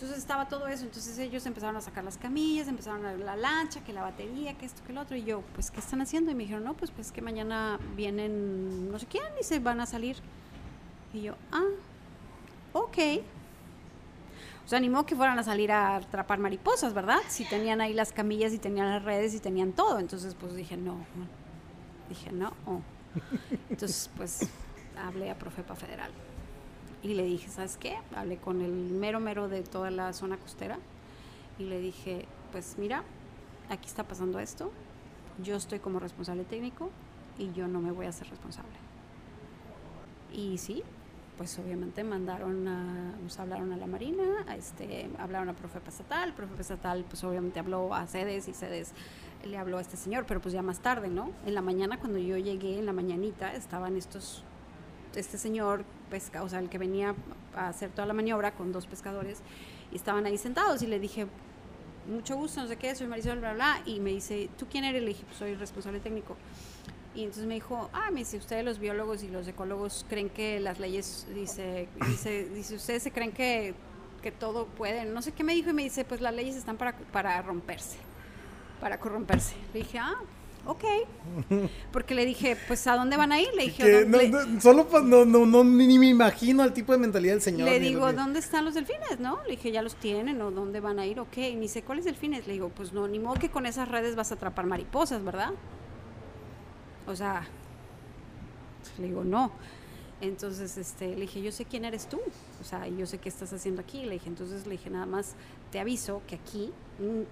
[0.02, 3.36] Entonces estaba todo eso, entonces ellos empezaron a sacar las camillas, empezaron a ver la
[3.36, 6.32] lancha, que la batería, que esto, que el otro, y yo, pues, ¿qué están haciendo?
[6.32, 9.80] Y me dijeron, no, pues, pues que mañana vienen no sé quién y se van
[9.80, 10.18] a salir.
[11.14, 11.68] Y yo, ah,
[12.74, 12.98] ok.
[14.66, 17.20] O sea, animó que fueran a salir a atrapar mariposas, ¿verdad?
[17.28, 20.00] Si tenían ahí las camillas y tenían las redes y tenían todo.
[20.00, 20.96] Entonces, pues dije, no.
[22.10, 22.54] Dije, no.
[23.70, 24.50] Entonces, pues
[24.98, 26.10] hablé a Profepa Federal.
[27.04, 27.98] Y le dije, ¿sabes qué?
[28.16, 30.78] Hablé con el mero mero de toda la zona costera
[31.58, 33.04] y le dije, pues mira,
[33.70, 34.72] aquí está pasando esto,
[35.44, 36.90] yo estoy como responsable técnico
[37.38, 38.70] y yo no me voy a hacer responsable.
[40.32, 40.84] Y sí,
[41.38, 46.34] pues obviamente mandaron a, nos hablaron a la Marina, a este, hablaron a Profepa Estatal,
[46.34, 48.94] Profepa Estatal pues obviamente habló a sedes y sedes
[49.46, 51.32] le habló a este señor, pero pues ya más tarde, ¿no?
[51.46, 54.44] En la mañana cuando yo llegué, en la mañanita, estaban estos,
[55.16, 57.16] este señor, pesca, o sea, el que venía
[57.56, 59.40] a hacer toda la maniobra con dos pescadores,
[59.92, 61.26] y estaban ahí sentados y le dije,
[62.08, 65.02] mucho gusto, no sé qué, soy Marisol, bla, bla, y me dice, ¿tú quién eres?
[65.02, 66.36] Le dije, pues soy responsable técnico.
[67.14, 70.60] Y entonces me dijo, ah, me dice, ustedes los biólogos y los ecólogos creen que
[70.60, 73.74] las leyes, dice, dice, dice ustedes se creen que,
[74.22, 76.78] que todo pueden, no sé qué me dijo y me dice, pues las leyes están
[76.78, 77.98] para, para romperse,
[78.80, 79.56] para corromperse.
[79.74, 80.16] Le dije, ah,
[80.66, 80.84] ok.
[81.92, 83.50] Porque le dije, pues ¿a dónde van a ir?
[83.56, 86.98] Le dije, no, no, solo pues, no, no, no, ni me imagino el tipo de
[86.98, 87.70] mentalidad del señor.
[87.70, 89.20] Le digo, ¿dónde están los delfines?
[89.20, 89.42] ¿No?
[89.44, 91.20] Le dije, ya los tienen, o ¿dónde van a ir?
[91.20, 91.38] Ok.
[91.38, 92.48] Y me dice, ¿cuáles delfines?
[92.48, 95.52] Le digo, pues no, ni modo que con esas redes vas a atrapar mariposas, ¿verdad?
[97.08, 97.48] O sea,
[99.00, 99.52] le digo, no.
[100.22, 102.20] Entonces este, le dije, yo sé quién eres tú,
[102.60, 104.04] o sea, yo sé qué estás haciendo aquí.
[104.04, 105.36] Le dije, entonces le dije, nada más
[105.72, 106.72] te aviso que aquí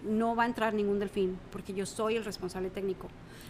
[0.03, 3.07] no va a entrar ningún delfín, porque yo soy el responsable técnico.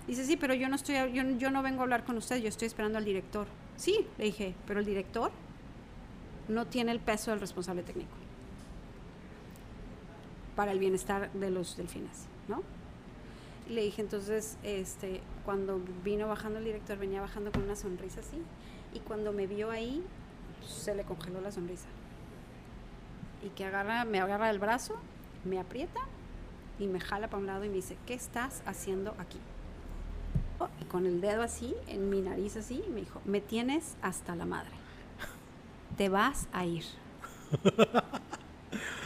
[0.08, 2.50] Dice, sí, pero yo no, estoy, yo, yo no vengo a hablar con usted, yo
[2.50, 3.48] estoy esperando al director.
[3.76, 5.32] Sí, le dije, pero el director
[6.48, 8.12] no tiene el peso del responsable técnico
[10.56, 12.64] para el bienestar de los delfines, ¿no?
[13.70, 18.42] le dije, entonces, este, cuando vino bajando el director, venía bajando con una sonrisa así,
[18.94, 20.04] y cuando me vio ahí,
[20.68, 21.88] se le congeló la sonrisa.
[23.44, 24.96] Y que agarra, me agarra el brazo,
[25.46, 26.00] me aprieta
[26.80, 29.40] y me jala para un lado y me dice, ¿qué estás haciendo aquí?
[30.82, 34.46] y con el dedo así, en mi nariz así, me dijo, me tienes hasta la
[34.46, 34.72] madre.
[35.98, 36.84] Te vas a ir.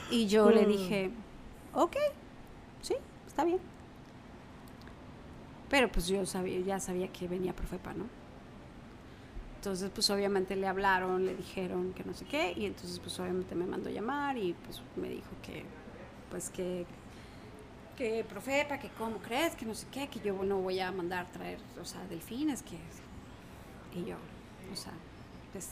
[0.09, 0.67] y yo le mm.
[0.67, 1.11] dije,
[1.73, 1.95] ok,
[2.81, 2.95] sí,
[3.27, 3.59] está bien.
[5.69, 8.05] Pero pues yo sabía, ya sabía que venía Profepa, ¿no?
[9.55, 13.55] Entonces, pues obviamente le hablaron, le dijeron que no sé qué, y entonces pues obviamente
[13.55, 15.63] me mandó llamar y pues me dijo que,
[16.33, 16.87] pues que,
[17.95, 21.27] que Profepa, que cómo crees, que no sé qué, que yo no voy a mandar
[21.31, 22.79] traer, o sea, delfines, que...
[23.95, 24.15] Y yo,
[24.71, 24.93] o sea,
[25.51, 25.69] pues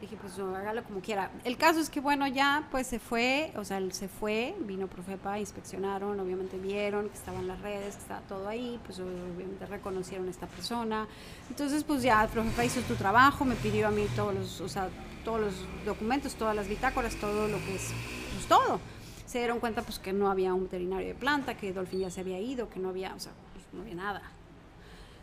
[0.00, 1.28] Dije, pues hágalo como quiera.
[1.42, 4.86] El caso es que, bueno, ya pues se fue, o sea, él se fue, vino
[4.86, 10.28] Profepa, inspeccionaron, obviamente vieron que estaban las redes, que estaba todo ahí, pues obviamente reconocieron
[10.28, 11.08] a esta persona.
[11.50, 14.88] Entonces, pues ya Profepa hizo tu trabajo, me pidió a mí todos los, o sea,
[15.24, 17.90] todos los documentos, todas las bitácoras, todo lo que es,
[18.34, 18.80] pues todo.
[19.28, 22.20] Se dieron cuenta pues que no había un veterinario de planta, que Dolphin ya se
[22.22, 24.22] había ido, que no había, o sea, pues, no había nada.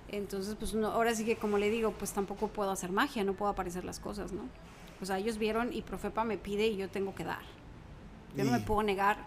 [0.09, 3.33] Entonces, pues no, ahora sí que como le digo, pues tampoco puedo hacer magia, no
[3.33, 4.43] puedo aparecer las cosas, ¿no?
[5.01, 7.41] O sea, ellos vieron y Profepa me pide y yo tengo que dar.
[8.37, 9.17] Yo no me puedo negar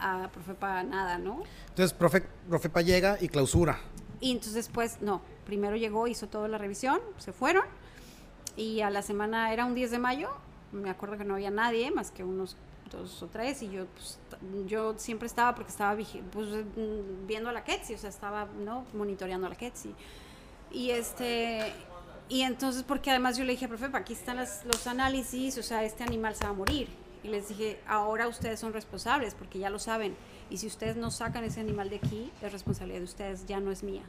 [0.00, 1.44] a Profepa nada, ¿no?
[1.68, 3.78] Entonces, Profe, Profepa llega y clausura.
[4.18, 5.20] Y entonces, pues, no.
[5.46, 7.62] Primero llegó, hizo toda la revisión, se fueron.
[8.56, 10.30] Y a la semana, era un 10 de mayo,
[10.72, 12.56] me acuerdo que no había nadie más que unos
[12.98, 14.18] dos o tres y yo pues,
[14.66, 15.96] yo siempre estaba porque estaba
[16.32, 16.48] pues,
[17.26, 19.94] viendo a la Ketsi, o sea, estaba no monitoreando a la Ketsi.
[20.70, 21.72] Y este
[22.28, 26.04] y entonces porque además yo le dije, profe, aquí están los análisis, o sea, este
[26.04, 26.88] animal se va a morir.
[27.22, 30.16] Y les dije, ahora ustedes son responsables porque ya lo saben.
[30.48, 33.70] Y si ustedes no sacan ese animal de aquí, es responsabilidad de ustedes, ya no
[33.70, 34.02] es mía.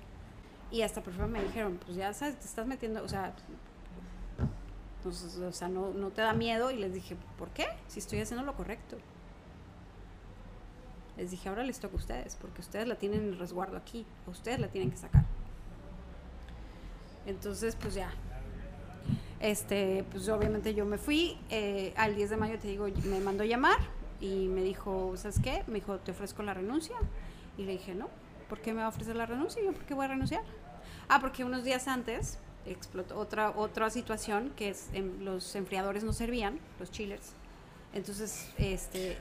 [0.72, 3.34] Y hasta profe me dijeron, pues ya sabes, te estás metiendo, o sea,
[5.02, 6.70] entonces, o sea, no, no te da miedo.
[6.70, 7.66] Y les dije, ¿por qué?
[7.88, 8.98] Si estoy haciendo lo correcto.
[11.18, 14.60] Les dije, ahora les toca a ustedes, porque ustedes la tienen en resguardo aquí, ustedes
[14.60, 15.26] la tienen que sacar.
[17.26, 18.12] Entonces, pues ya.
[19.40, 21.36] Este, pues obviamente yo me fui.
[21.50, 23.80] Eh, al 10 de mayo, te digo, me mandó llamar
[24.20, 25.64] y me dijo, ¿sabes qué?
[25.66, 26.96] Me dijo, te ofrezco la renuncia.
[27.58, 28.08] Y le dije, no,
[28.48, 29.64] ¿por qué me va a ofrecer la renuncia?
[29.64, 30.44] Y yo, ¿por qué voy a renunciar?
[31.10, 34.90] Ah, porque unos días antes explotó otra, otra situación que es
[35.20, 37.34] los enfriadores no servían, los chillers.
[37.94, 39.18] Entonces, este...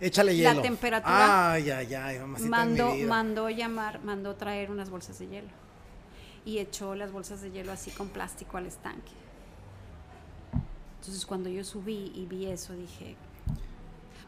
[0.00, 0.54] Échale hielo.
[0.54, 1.52] La temperatura...
[1.52, 5.48] Ay, ay, ay, mandó, mandó llamar, mandó traer unas bolsas de hielo.
[6.44, 9.12] Y echó las bolsas de hielo así con plástico al estanque.
[11.00, 13.16] Entonces cuando yo subí y vi eso dije,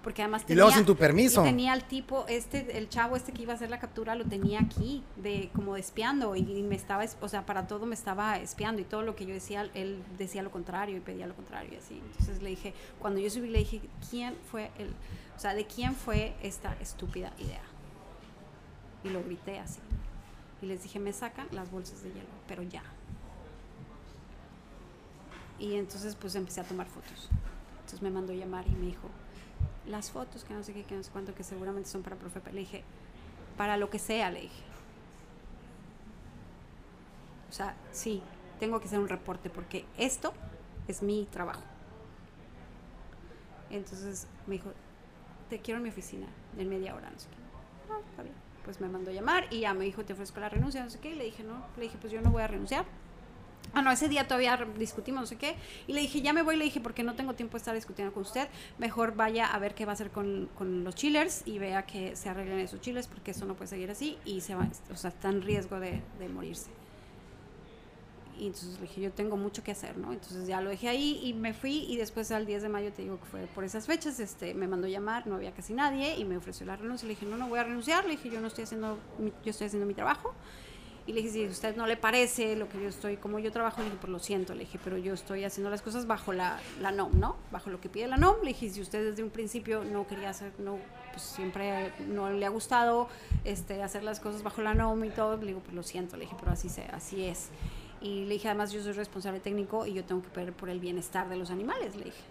[0.04, 1.42] porque además tenía, y luego sin tu permiso.
[1.42, 4.60] tenía el tipo, este, el chavo este que iba a hacer la captura lo tenía
[4.60, 8.84] aquí, de como espiando, y, me estaba, o sea, para todo me estaba espiando, y
[8.84, 12.00] todo lo que yo decía, él decía lo contrario y pedía lo contrario, y así.
[12.12, 13.80] Entonces le dije, cuando yo subí, le dije,
[14.10, 14.90] ¿quién fue el,
[15.36, 17.62] o sea, de quién fue esta estúpida idea?
[19.02, 19.80] Y lo grité así.
[20.62, 22.82] Y les dije, me sacan las bolsas de hielo, pero ya.
[25.58, 27.30] Y entonces pues empecé a tomar fotos.
[27.80, 29.08] Entonces me mandó llamar y me dijo,
[29.86, 32.40] las fotos, que no sé qué, que no sé cuánto, que seguramente son para profe.
[32.52, 32.84] Le dije,
[33.56, 34.62] para lo que sea, le dije.
[37.48, 38.22] O sea, sí,
[38.58, 40.32] tengo que hacer un reporte porque esto
[40.88, 41.62] es mi trabajo.
[43.70, 44.72] Entonces me dijo,
[45.48, 46.26] te quiero en mi oficina
[46.58, 47.92] en media hora, no sé qué.
[47.92, 48.34] Ah, está bien.
[48.64, 50.98] Pues me mandó a llamar y ya me dijo, te ofrezco la renuncia, no sé
[50.98, 51.10] qué.
[51.10, 52.86] Y le dije, no, le dije, pues yo no voy a renunciar.
[53.72, 55.56] Ah, no, ese día todavía discutimos, no sé qué.
[55.86, 58.12] Y le dije, ya me voy, le dije, porque no tengo tiempo de estar discutiendo
[58.12, 58.48] con usted.
[58.78, 62.14] Mejor vaya a ver qué va a hacer con, con los chillers y vea que
[62.14, 65.10] se arreglen esos chillers, porque eso no puede seguir así y se va, o sea,
[65.10, 66.70] está en riesgo de, de morirse.
[68.38, 70.12] Y entonces le dije, yo tengo mucho que hacer, ¿no?
[70.12, 73.02] Entonces ya lo dejé ahí y me fui y después al 10 de mayo, te
[73.02, 76.24] digo que fue por esas fechas, este, me mandó llamar, no había casi nadie y
[76.24, 77.06] me ofreció la renuncia.
[77.06, 79.68] Le dije, no, no voy a renunciar, le dije, yo no estoy haciendo, yo estoy
[79.68, 80.34] haciendo mi trabajo.
[81.06, 83.80] Y le dije, si usted no le parece lo que yo estoy, como yo trabajo,
[83.80, 86.58] le dije, pues lo siento, le dije, pero yo estoy haciendo las cosas bajo la,
[86.80, 87.36] la NOM, ¿no?
[87.52, 88.36] Bajo lo que pide la NOM.
[88.42, 90.78] Le dije, si usted desde un principio no quería hacer, no,
[91.10, 93.08] pues siempre no le ha gustado
[93.44, 96.24] este, hacer las cosas bajo la NOM y todo, le digo, pues lo siento, le
[96.24, 97.50] dije, pero así, se, así es.
[98.00, 100.80] Y le dije, además yo soy responsable técnico y yo tengo que ver por el
[100.80, 102.22] bienestar de los animales, le dije.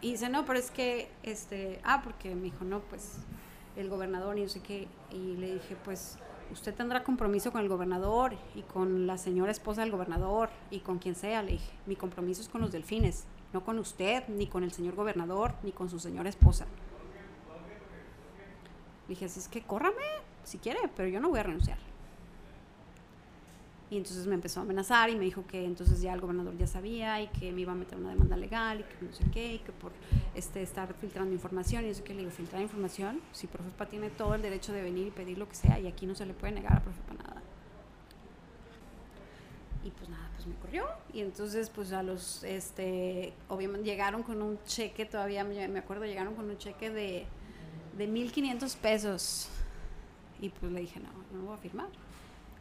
[0.00, 3.18] Y dice, no, pero es que, este, ah, porque me dijo, no, pues
[3.76, 4.88] el gobernador y no sé qué.
[5.10, 6.18] Y le dije, pues
[6.54, 10.98] usted tendrá compromiso con el gobernador y con la señora esposa del gobernador y con
[10.98, 11.70] quien sea, le dije.
[11.86, 15.72] Mi compromiso es con los delfines, no con usted, ni con el señor gobernador, ni
[15.72, 16.66] con su señora esposa.
[19.06, 19.96] Le dije, es que córrame,
[20.44, 21.78] si quiere, pero yo no voy a renunciar.
[23.94, 26.66] Y entonces me empezó a amenazar y me dijo que entonces ya el gobernador ya
[26.66, 29.52] sabía y que me iba a meter una demanda legal y que no sé qué,
[29.54, 29.92] y que por
[30.34, 34.34] este, estar filtrando información y eso que le digo, filtrar información, si Profepa tiene todo
[34.34, 36.54] el derecho de venir y pedir lo que sea y aquí no se le puede
[36.54, 37.40] negar a Profepa nada.
[39.84, 44.42] Y pues nada, pues me corrió y entonces pues a los, este, obviamente llegaron con
[44.42, 47.26] un cheque, todavía me, acuerdo, llegaron con un cheque de,
[47.96, 49.48] de 1.500 pesos
[50.40, 51.90] y pues le dije, no, no voy a firmar.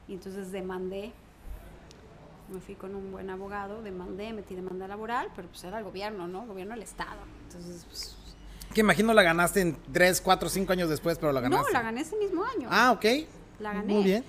[0.08, 1.12] Y entonces demandé
[2.50, 6.28] me fui con un buen abogado, demandé, metí demanda laboral, pero pues era el gobierno,
[6.28, 6.44] ¿no?
[6.44, 7.20] El gobierno del Estado.
[7.48, 8.16] Entonces, pues,
[8.74, 11.66] Que imagino la ganaste en 3, 4, 5 años después, pero la ganaste.
[11.66, 12.68] no, la gané ese mismo año.
[12.72, 13.06] Ah, ok.
[13.60, 13.94] La gané.
[13.94, 14.24] Muy bien.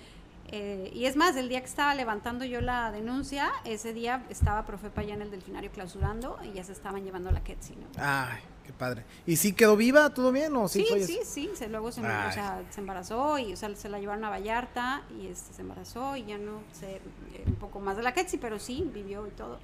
[0.49, 4.67] Eh, y es más, el día que estaba levantando yo la denuncia, ese día estaba
[4.67, 7.87] Profepa ya en el delfinario clausurando y ya se estaban llevando la Ketsi, ¿no?
[7.97, 9.05] Ay, qué padre.
[9.27, 10.11] ¿Y sí quedó viva?
[10.11, 10.55] ¿Todo bien?
[10.57, 12.29] ¿O sí, Sí, fue sí, sí, se, luego se, Ay.
[12.29, 15.63] o sea, se embarazó y o sea, se la llevaron a Vallarta y este, se
[15.63, 19.27] embarazó y ya no sé, eh, un poco más de la Ketsi, pero sí, vivió
[19.27, 19.59] y todo.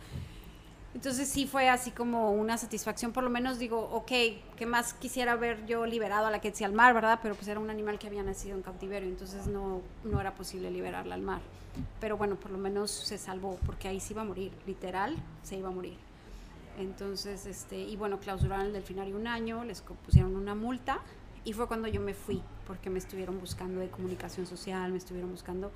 [0.93, 4.11] Entonces sí fue así como una satisfacción, por lo menos digo, ok,
[4.57, 7.21] ¿qué más quisiera ver yo liberado a la Ketsi al mar, verdad?
[7.23, 10.71] Pero pues era un animal que había nacido en cautiverio, entonces no, no era posible
[10.71, 11.41] liberarla al mar.
[12.01, 15.57] Pero bueno, por lo menos se salvó, porque ahí se iba a morir, literal, se
[15.57, 15.97] iba a morir.
[16.81, 21.01] Entonces, este, y bueno, clausuraron el delfinario un año, les pusieron una multa
[21.45, 25.31] y fue cuando yo me fui, porque me estuvieron buscando de comunicación social, me estuvieron
[25.31, 25.73] buscando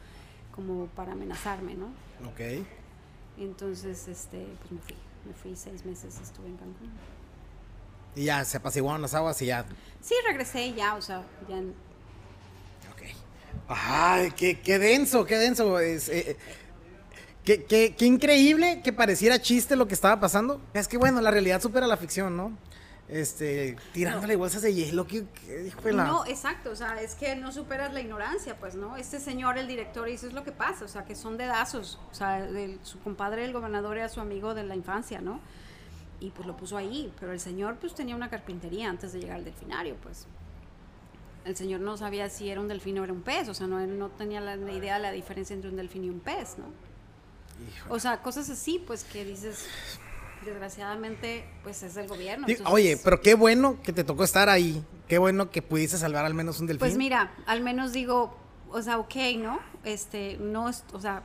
[0.54, 1.86] como para amenazarme, ¿no?
[2.28, 2.64] Ok.
[3.38, 4.96] Entonces, este, pues me fui,
[5.26, 6.90] me fui seis meses, estuve en Cancún.
[8.16, 9.66] Y ya se apaciguaron las aguas y ya.
[10.00, 11.58] Sí, regresé ya, o sea, ya,
[12.92, 13.02] Ok.
[13.68, 15.78] Ay, qué, qué denso, qué denso.
[15.80, 16.36] Es, eh,
[17.44, 20.60] qué, qué- qué increíble que pareciera chiste lo que estaba pasando.
[20.74, 22.56] Es que bueno, la realidad supera la ficción, ¿no?
[23.06, 25.24] Este, tirándole bolsas de hielo, que,
[26.06, 28.96] No, exacto, o sea, es que no superas la ignorancia, pues, ¿no?
[28.96, 31.98] Este señor, el director, y eso es lo que pasa, o sea, que son dedazos,
[32.10, 32.48] o sea,
[32.82, 35.38] su compadre, el gobernador, era su amigo de la infancia, ¿no?
[36.18, 39.36] Y pues lo puso ahí, pero el señor, pues, tenía una carpintería antes de llegar
[39.36, 40.26] al delfinario, pues.
[41.44, 43.86] El señor no sabía si era un delfín o era un pez, o sea, no,
[43.86, 46.64] no tenía la, la idea de la diferencia entre un delfín y un pez, ¿no?
[47.56, 47.94] Híjole.
[47.94, 49.66] O sea, cosas así, pues, que dices,
[50.44, 52.46] desgraciadamente, pues, es del gobierno.
[52.48, 54.84] Entonces- Oye, pero qué bueno que te tocó estar ahí.
[55.08, 56.80] Qué bueno que pudiste salvar al menos un delfín.
[56.80, 58.36] Pues mira, al menos digo,
[58.70, 59.60] o sea, ok, ¿no?
[59.84, 61.22] Este, no, es, o sea,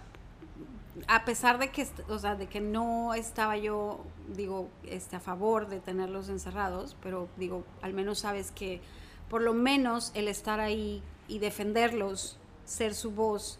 [1.07, 4.03] a pesar de que, o sea, de que no estaba yo,
[4.35, 8.81] digo, este, a favor de tenerlos encerrados, pero digo, al menos sabes que
[9.29, 13.59] por lo menos el estar ahí y defenderlos, ser su voz,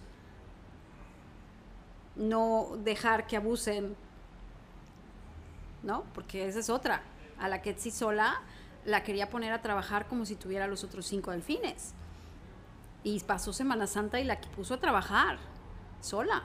[2.19, 3.95] no dejar que abusen,
[5.83, 6.03] ¿no?
[6.13, 7.01] Porque esa es otra.
[7.39, 8.41] A la Ketsi sola
[8.85, 11.93] la quería poner a trabajar como si tuviera los otros cinco delfines.
[13.03, 15.37] Y pasó Semana Santa y la puso a trabajar
[16.01, 16.43] sola.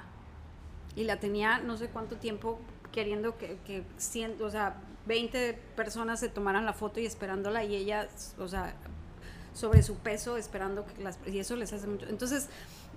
[0.95, 2.61] Y la tenía no sé cuánto tiempo
[2.93, 7.75] queriendo que, que cien- o sea, 20 personas se tomaran la foto y esperándola y
[7.75, 8.09] ella,
[8.39, 8.75] o sea,
[9.53, 12.07] sobre su peso esperando que las y eso les hace mucho.
[12.07, 12.49] Entonces,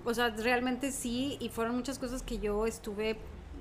[0.07, 3.17] o sea, realmente sí y fueron muchas cosas que yo estuve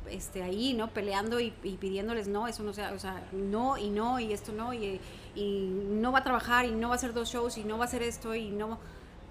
[0.08, 0.90] este ahí, ¿no?
[0.90, 4.72] Peleando y, pidiéndoles no, eso no sea, o sea, no y no y esto no
[4.72, 5.00] y,
[5.34, 7.84] y no va a trabajar y no va a hacer dos shows y no va
[7.86, 8.78] a hacer esto y no.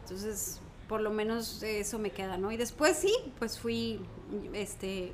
[0.02, 0.60] Entonces,
[0.90, 2.52] por lo menos eso me queda, ¿no?
[2.52, 4.02] Y después sí, pues fui
[4.52, 5.14] este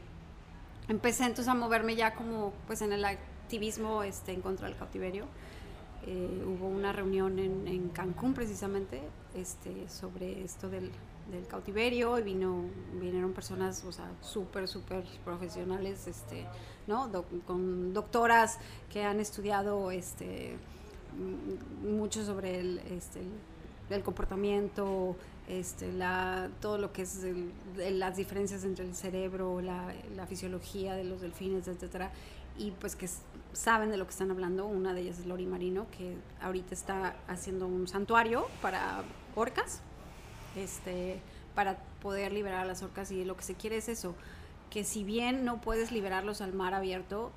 [0.87, 5.25] empecé entonces a moverme ya como pues en el activismo este, en contra del cautiverio.
[6.07, 9.03] Eh, hubo una reunión en, en, Cancún precisamente
[9.35, 10.89] este, sobre esto del,
[11.30, 12.63] del cautiverio y vino,
[12.99, 16.45] vinieron personas, o sea, súper, súper profesionales, este,
[16.88, 17.09] ¿no?
[17.45, 18.57] con doctoras
[18.91, 20.57] que han estudiado este,
[21.84, 23.22] mucho sobre el, este,
[23.89, 25.15] el comportamiento,
[25.47, 27.26] este, la, todo lo que es
[27.78, 32.11] las diferencias entre el cerebro, la, la, fisiología de los delfines, etcétera,
[32.57, 33.09] y pues que
[33.53, 34.65] saben de lo que están hablando.
[34.65, 39.03] Una de ellas es Lori Marino, que ahorita está haciendo un santuario para
[39.36, 39.82] orcas,
[40.55, 41.19] este,
[41.55, 44.15] para poder liberar a las orcas y lo que se quiere es eso,
[44.69, 47.31] que si bien no puedes liberarlos al mar abierto,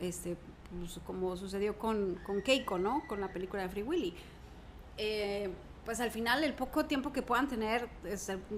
[0.00, 0.36] este,
[0.78, 3.02] pues, como sucedió con, con, Keiko, ¿no?
[3.08, 4.14] Con la película de Free Willy.
[4.98, 5.50] Eh,
[5.84, 7.88] pues al final el poco tiempo que puedan tener,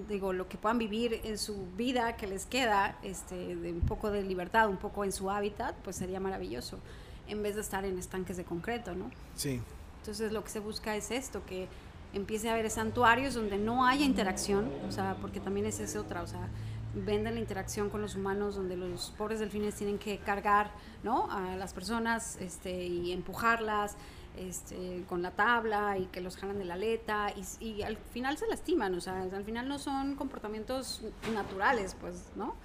[0.09, 4.11] digo, lo que puedan vivir en su vida que les queda, este, de un poco
[4.11, 6.79] de libertad, un poco en su hábitat, pues sería maravilloso,
[7.27, 9.09] en vez de estar en estanques de concreto, ¿no?
[9.35, 9.61] Sí.
[10.01, 11.69] Entonces lo que se busca es esto, que
[12.13, 16.21] empiece a haber santuarios donde no haya interacción, o sea, porque también es esa otra,
[16.21, 16.49] o sea,
[16.93, 21.29] venden la interacción con los humanos donde los pobres delfines tienen que cargar, ¿no?
[21.31, 23.97] A las personas este, y empujarlas
[24.37, 28.37] este, con la tabla y que los jalan de la aleta y, y, al final
[28.37, 31.01] se lastiman, o sea, al final no son comportamientos
[31.33, 32.55] naturales, pues, ¿no?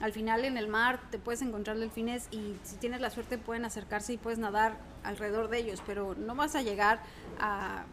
[0.00, 3.64] Al final en el mar te puedes encontrar delfines y si tienes la suerte pueden
[3.64, 7.00] acercarse y puedes nadar alrededor de ellos, pero no vas a llegar
[7.40, 7.84] a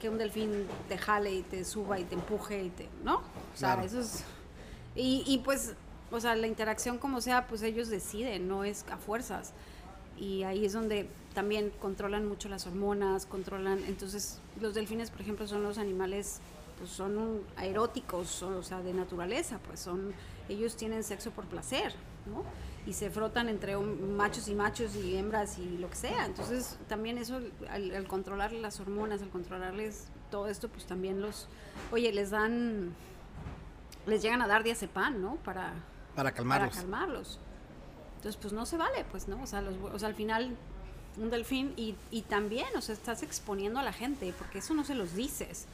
[0.00, 3.18] que un delfín te jale y te suba y te empuje y te, ¿no?
[3.18, 4.24] O sea, eso es...
[4.96, 5.74] Y, y pues,
[6.10, 9.52] o sea, la interacción como sea, pues ellos deciden, no es a fuerzas.
[10.18, 15.46] Y ahí es donde también controlan mucho las hormonas, controlan, entonces los delfines, por ejemplo,
[15.46, 16.40] son los animales,
[16.78, 20.12] pues son aeróticos, o sea, de naturaleza, pues son,
[20.48, 21.94] ellos tienen sexo por placer,
[22.26, 22.42] ¿no?
[22.90, 26.26] Y se frotan entre machos y machos y hembras y lo que sea.
[26.26, 27.38] Entonces, también eso,
[27.68, 31.46] al, al controlar las hormonas, al controlarles todo esto, pues también los,
[31.92, 32.92] oye, les dan,
[34.06, 35.36] les llegan a dar diazepam, ¿no?
[35.36, 35.72] Para,
[36.16, 36.70] para calmarlos.
[36.70, 37.38] Para calmarlos.
[38.16, 39.40] Entonces, pues no se vale, pues, ¿no?
[39.40, 40.56] O sea, los, o sea al final
[41.16, 44.82] un delfín y, y también, o sea, estás exponiendo a la gente, porque eso no
[44.82, 45.66] se los dices.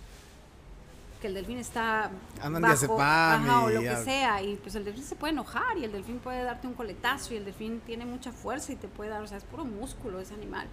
[1.26, 2.08] Que el delfín está
[2.40, 5.76] Andan bajo, de ajá, o lo que sea, y pues el delfín se puede enojar
[5.76, 8.86] y el delfín puede darte un coletazo y el delfín tiene mucha fuerza y te
[8.86, 10.68] puede dar, o sea, es puro músculo ese animal.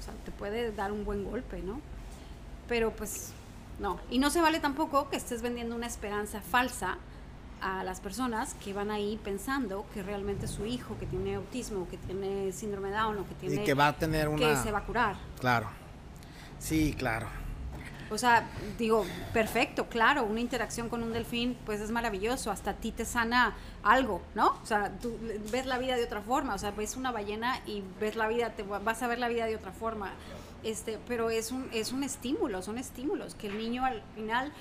[0.00, 1.80] O sea, te puede dar un buen golpe, ¿no?
[2.66, 3.32] Pero pues
[3.78, 4.00] no.
[4.10, 6.98] Y no se vale tampoco que estés vendiendo una esperanza falsa
[7.60, 11.96] a las personas que van ahí pensando que realmente su hijo que tiene autismo, que
[11.96, 14.60] tiene síndrome de Down o que tiene Y que va a tener que una...
[14.60, 15.14] se va a curar.
[15.38, 15.68] Claro.
[16.58, 17.28] Sí, claro.
[18.12, 18.46] O sea,
[18.78, 23.04] digo, perfecto, claro, una interacción con un delfín, pues es maravilloso, hasta a ti te
[23.04, 24.58] sana algo, ¿no?
[24.62, 25.16] O sea, tú
[25.50, 28.50] ves la vida de otra forma, o sea, ves una ballena y ves la vida,
[28.50, 30.12] te va- vas a ver la vida de otra forma.
[30.62, 34.52] Este, pero es un, es un estímulo, son estímulos, que el niño al final,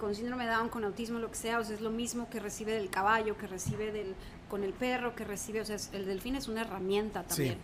[0.00, 2.40] con síndrome de Down, con autismo, lo que sea, o sea, es lo mismo que
[2.40, 4.14] recibe del caballo, que recibe del,
[4.48, 7.28] con el perro, que recibe, o sea, el delfín es una herramienta Sí.
[7.28, 7.58] también.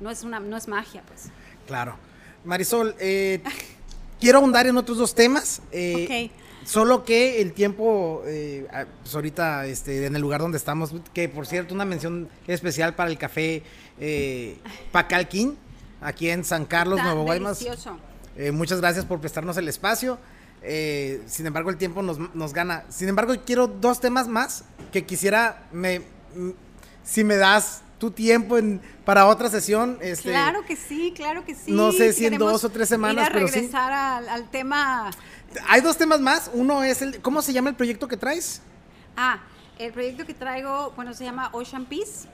[0.00, 1.30] No es una, no es magia, pues.
[1.66, 1.96] Claro.
[2.44, 3.42] Marisol, eh,
[4.22, 5.60] quiero ahondar en otros dos temas.
[5.72, 6.30] eh,
[6.64, 8.68] Solo que el tiempo, eh,
[9.02, 13.10] pues ahorita este, en el lugar donde estamos, que por cierto, una mención especial para
[13.10, 13.64] el café
[13.98, 14.58] eh,
[14.92, 15.58] Pacalquín,
[16.00, 17.66] aquí en San Carlos, Nuevo Guaymas.
[18.36, 20.18] Eh, muchas gracias por prestarnos el espacio.
[20.62, 22.84] Eh, sin embargo, el tiempo nos, nos gana.
[22.90, 24.62] Sin embargo, quiero dos temas más
[24.92, 26.02] que quisiera, me,
[27.02, 29.96] si me das tu tiempo en, para otra sesión.
[30.00, 31.70] Este, Claro que sí, claro que sí.
[31.70, 33.54] No sé si en dos o tres semanas, ir a pero sí.
[33.54, 35.08] regresar al, al tema.
[35.68, 36.50] Hay dos temas más.
[36.52, 38.60] Uno es el, ¿cómo se llama el proyecto que traes?
[39.16, 39.38] Ah,
[39.78, 42.26] el proyecto que traigo, bueno, se llama Ocean Peace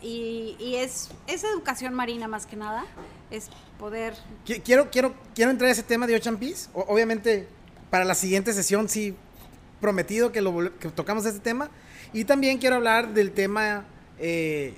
[0.00, 2.84] y, y es, es educación marina más que nada.
[3.32, 3.48] Es
[3.80, 4.14] poder.
[4.46, 6.68] Qui- Quiero, quiero, quiero entrar a ese tema de Ocean Peace.
[6.72, 7.48] O- obviamente,
[7.90, 9.16] para la siguiente sesión, sí,
[9.80, 11.68] prometido que, lo, que tocamos este tema.
[12.12, 13.86] Y también quiero hablar del tema
[14.20, 14.76] eh,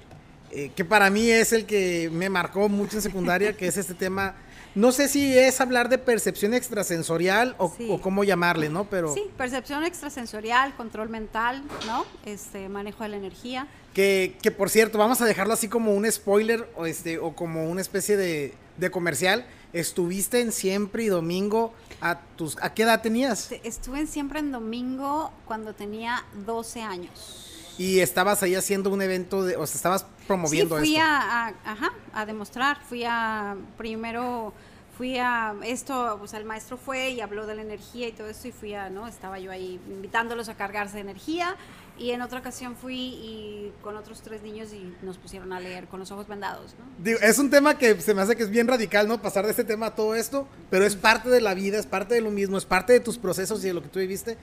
[0.51, 3.95] eh, que para mí es el que me marcó mucho en secundaria, que es este
[3.95, 4.35] tema.
[4.75, 7.89] No sé si es hablar de percepción extrasensorial o, Sí.
[7.91, 8.85] o cómo llamarle, ¿no?
[8.89, 12.05] Pero Sí, percepción extrasensorial, control mental, ¿no?
[12.25, 13.67] Este, manejo de la energía.
[13.95, 17.69] que, que, por cierto, vamos a dejarlo así como un spoiler o, este, o como
[17.69, 19.45] una especie de, de comercial.
[19.73, 21.73] Estuviste en siempre y domingo.
[22.01, 23.49] ¿A, tus, ¿A qué edad tenías?
[23.49, 27.75] Te- Estuve en siempre en domingo cuando tenía 12 años.
[27.77, 31.09] Y estabas ahí haciendo un evento, de, o sea, estabas promoviendo sí, fui esto.
[31.09, 32.79] A, a- ajá, a demostrar.
[32.89, 34.53] Fui a, primero
[34.97, 38.29] fui a esto, o sea, el maestro fue y habló de la energía y todo
[38.29, 39.07] eso y fui a, ¿no?
[39.07, 41.55] Estaba yo ahí invitándolos a cargarse de energía
[41.97, 45.87] y en otra ocasión fui y con otros tres niños y nos pusieron a leer
[45.87, 47.13] con los ojos vendados, ¿no?
[47.21, 49.23] es un tema que se me hace que es bien radical, ¿no?
[49.23, 52.15] Pasar de este tema a todo esto, pero es parte de la vida, es parte
[52.17, 54.37] de lo mismo, es parte de tus procesos y de lo que tú viviste.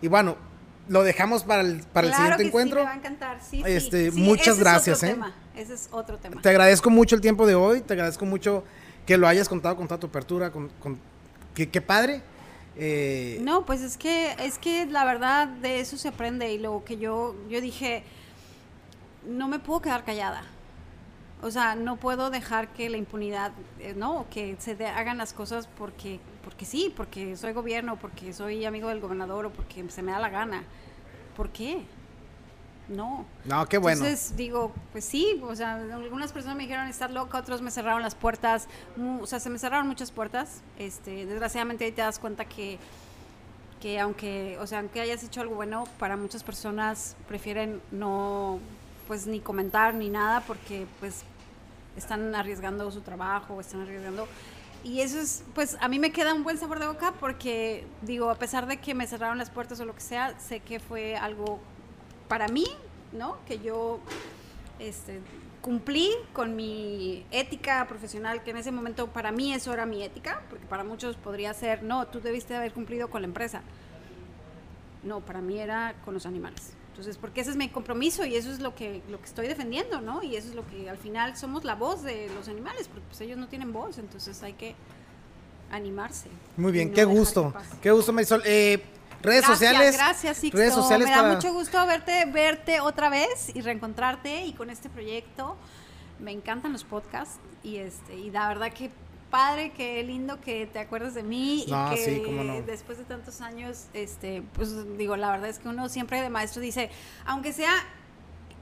[0.00, 0.36] Y bueno,
[0.88, 2.80] lo dejamos para el, para el siguiente encuentro.
[2.80, 3.40] Sí, me va a encantar.
[3.42, 5.16] Sí, este, Muchas gracias, ¿eh?
[5.56, 6.40] Ese es otro tema.
[6.40, 8.64] Te agradezco mucho el tiempo de hoy, te agradezco mucho
[9.06, 10.98] que lo hayas contado con toda tu apertura, con, con
[11.54, 12.22] qué padre.
[12.80, 16.84] Eh, no, pues es que es que la verdad de eso se aprende y lo
[16.84, 18.04] que yo yo dije
[19.26, 20.44] no me puedo quedar callada.
[21.42, 25.68] O sea, no puedo dejar que la impunidad, eh, no, que se hagan las cosas
[25.78, 30.12] porque porque sí, porque soy gobierno, porque soy amigo del gobernador o porque se me
[30.12, 30.64] da la gana.
[31.36, 31.84] ¿Por qué?
[32.88, 33.26] no.
[33.44, 34.02] No, qué bueno.
[34.02, 38.00] Entonces digo, pues sí, o sea, algunas personas me dijeron estar loca, otros me cerraron
[38.00, 38.66] las puertas,
[39.20, 40.62] o sea, se me cerraron muchas puertas.
[40.78, 42.78] Este, desgraciadamente ahí te das cuenta que
[43.82, 48.58] que aunque, o sea, aunque hayas hecho algo bueno, para muchas personas prefieren no
[49.06, 51.24] pues ni comentar ni nada porque pues
[51.94, 54.26] están arriesgando su trabajo, están arriesgando
[54.84, 58.30] y eso es, pues a mí me queda un buen sabor de boca porque digo,
[58.30, 61.16] a pesar de que me cerraron las puertas o lo que sea, sé que fue
[61.16, 61.58] algo
[62.28, 62.66] para mí,
[63.12, 63.38] ¿no?
[63.46, 64.00] Que yo
[64.78, 65.20] este,
[65.60, 70.42] cumplí con mi ética profesional, que en ese momento para mí eso era mi ética,
[70.48, 73.62] porque para muchos podría ser, no, tú debiste haber cumplido con la empresa.
[75.02, 76.77] No, para mí era con los animales.
[76.98, 80.00] Entonces, porque ese es mi compromiso y eso es lo que, lo que estoy defendiendo,
[80.00, 80.20] ¿no?
[80.20, 83.20] Y eso es lo que al final somos la voz de los animales, porque pues
[83.20, 84.74] ellos no tienen voz, entonces hay que
[85.70, 86.28] animarse.
[86.56, 88.42] Muy bien, qué gusto, qué gusto Marisol.
[88.44, 88.82] Eh,
[89.22, 89.96] Redes sociales.
[89.96, 90.58] Gracias, Sixto.
[90.58, 94.88] Redes sociales Me da mucho gusto verte, verte otra vez y reencontrarte y con este
[94.88, 95.56] proyecto.
[96.18, 98.90] Me encantan los podcasts y este y la verdad que
[99.30, 104.42] padre, qué lindo que te acuerdes de mí y que después de tantos años, este,
[104.54, 106.90] pues digo, la verdad es que uno siempre de maestro dice,
[107.24, 107.74] aunque sea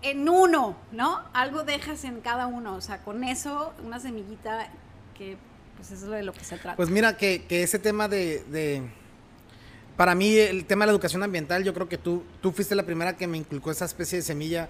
[0.03, 1.23] en uno, ¿no?
[1.33, 4.69] Algo dejas en cada uno, o sea, con eso, una semillita
[5.17, 5.37] que
[5.77, 6.77] pues eso es de lo que se trata.
[6.77, 8.43] Pues mira, que, que ese tema de
[9.97, 12.85] para mí el tema de la educación ambiental, yo creo que tú, tú fuiste la
[12.85, 14.69] primera que me inculcó esa especie de semilla.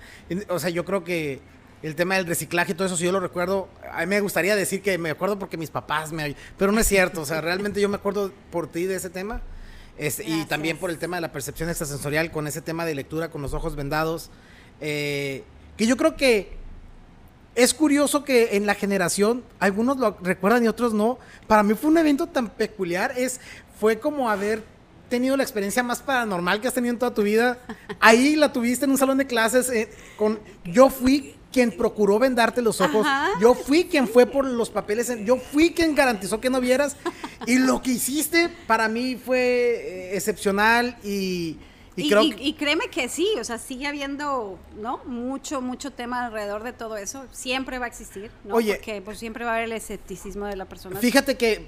[0.48, 1.40] O sea, yo creo que
[1.82, 4.56] el tema del reciclaje y todo eso, si yo lo recuerdo, a mí me gustaría
[4.56, 6.34] decir que me acuerdo porque mis papás me...
[6.56, 9.42] Pero no es cierto, o sea, realmente yo me acuerdo por ti de ese tema.
[9.98, 13.30] Este, y también por el tema de la percepción extrasensorial, con ese tema de lectura
[13.30, 14.30] con los ojos vendados.
[14.80, 15.44] Eh,
[15.76, 16.56] que yo creo que
[17.54, 21.18] es curioso que en la generación, algunos lo recuerdan y otros no.
[21.46, 23.40] Para mí fue un evento tan peculiar, es,
[23.80, 24.62] fue como haber
[25.08, 27.58] tenido la experiencia más paranormal que has tenido en toda tu vida.
[28.00, 32.60] Ahí la tuviste en un salón de clases eh, con yo fui quien procuró vendarte
[32.62, 33.06] los ojos.
[33.40, 35.10] Yo fui quien fue por los papeles.
[35.24, 36.96] Yo fui quien garantizó que no vieras.
[37.46, 41.56] Y lo que hiciste para mí fue eh, excepcional y,
[41.96, 45.00] y, creo y, créeme que sí, o sea, sigue habiendo, ¿no?
[45.06, 47.24] Mucho, mucho tema alrededor de todo eso.
[47.32, 48.56] Siempre va a existir, ¿no?
[48.56, 51.00] Oye, Porque pues, siempre va a haber el escepticismo de la persona.
[51.00, 51.66] Fíjate que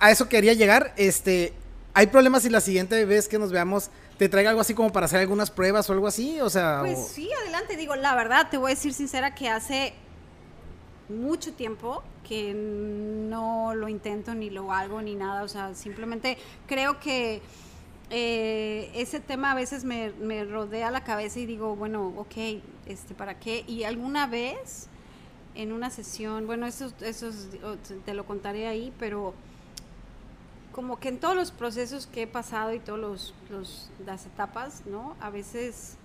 [0.00, 0.94] a eso quería llegar.
[0.96, 1.52] Este,
[1.98, 5.06] ¿Hay problemas si la siguiente vez que nos veamos te traiga algo así como para
[5.06, 6.40] hacer algunas pruebas o algo así?
[6.40, 7.76] O sea, pues sí, adelante.
[7.76, 9.94] Digo, la verdad, te voy a decir sincera que hace
[11.08, 15.42] mucho tiempo que no lo intento ni lo hago ni nada.
[15.42, 16.38] O sea, simplemente
[16.68, 17.42] creo que
[18.10, 23.16] eh, ese tema a veces me, me, rodea la cabeza y digo, bueno, ok, este,
[23.16, 23.64] ¿para qué?
[23.66, 24.86] Y alguna vez
[25.56, 27.30] en una sesión, bueno, eso, eso
[28.04, 29.34] te lo contaré ahí, pero
[30.78, 33.00] como que en todos los procesos que he pasado y todas
[33.50, 35.16] los, las etapas, ¿no?
[35.18, 35.96] A veces,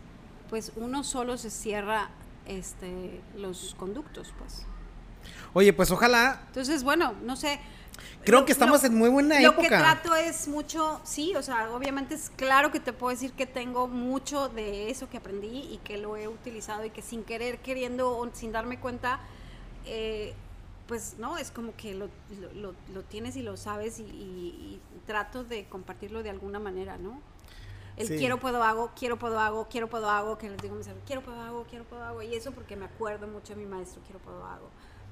[0.49, 2.09] pues uno solo se cierra
[2.47, 4.65] este, los conductos, pues.
[5.53, 6.41] Oye, pues ojalá.
[6.47, 7.59] Entonces, bueno, no sé.
[8.26, 9.57] Creo que estamos en muy buena época.
[9.57, 13.34] Lo que trato es mucho, sí, o sea, obviamente es claro que te puedo decir
[13.34, 17.23] que tengo mucho de eso que aprendí y que lo he utilizado y que sin
[17.23, 19.19] querer, queriendo o sin darme cuenta,
[19.85, 20.34] eh,
[20.88, 22.10] pues no, es como que lo,
[22.55, 27.19] lo, tienes y lo sabes y, trato de compartirlo de alguna manera, ¿no?
[27.97, 30.88] El quiero, puedo, hago, quiero, puedo, hago, quiero, puedo, hago, que les digo a mis
[31.05, 34.01] quiero, puedo, hago, quiero, puedo, hago, y eso porque me acuerdo mucho de mi maestro,
[34.05, 34.69] quiero, puedo, hago.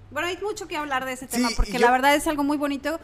[0.09, 2.99] Bueno, hay mucho que hablar de ese tema porque la verdad es algo muy bonito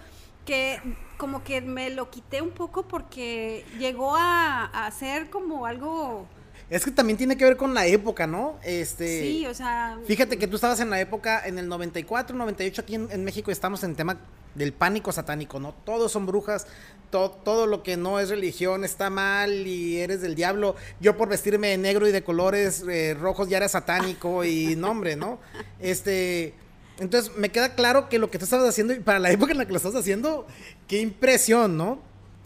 [0.46, 0.82] que
[1.18, 6.26] como que me lo quité un poco porque llegó a, a ser como algo
[6.70, 8.58] es que también tiene que ver con la época, ¿no?
[8.62, 9.98] Este, sí, o sea...
[10.06, 13.84] Fíjate que tú estabas en la época, en el 94, 98, aquí en, México estamos
[13.84, 14.18] en tema
[14.54, 15.74] del pánico satánico, ¿no?
[15.86, 16.68] Todos son brujas,
[17.10, 20.76] todo lo que no es religión está mal y eres del diablo.
[21.00, 25.16] Yo por vestirme de negro y de colores eh, rojos ya era satánico y nombre,
[25.16, 25.40] ¿no?
[25.80, 26.54] Este...
[27.00, 29.60] Entonces, me queda claro que lo que tú estabas haciendo, y para la época en
[29.60, 30.48] la que lo estás haciendo,
[30.88, 32.00] qué impresión, ¿no?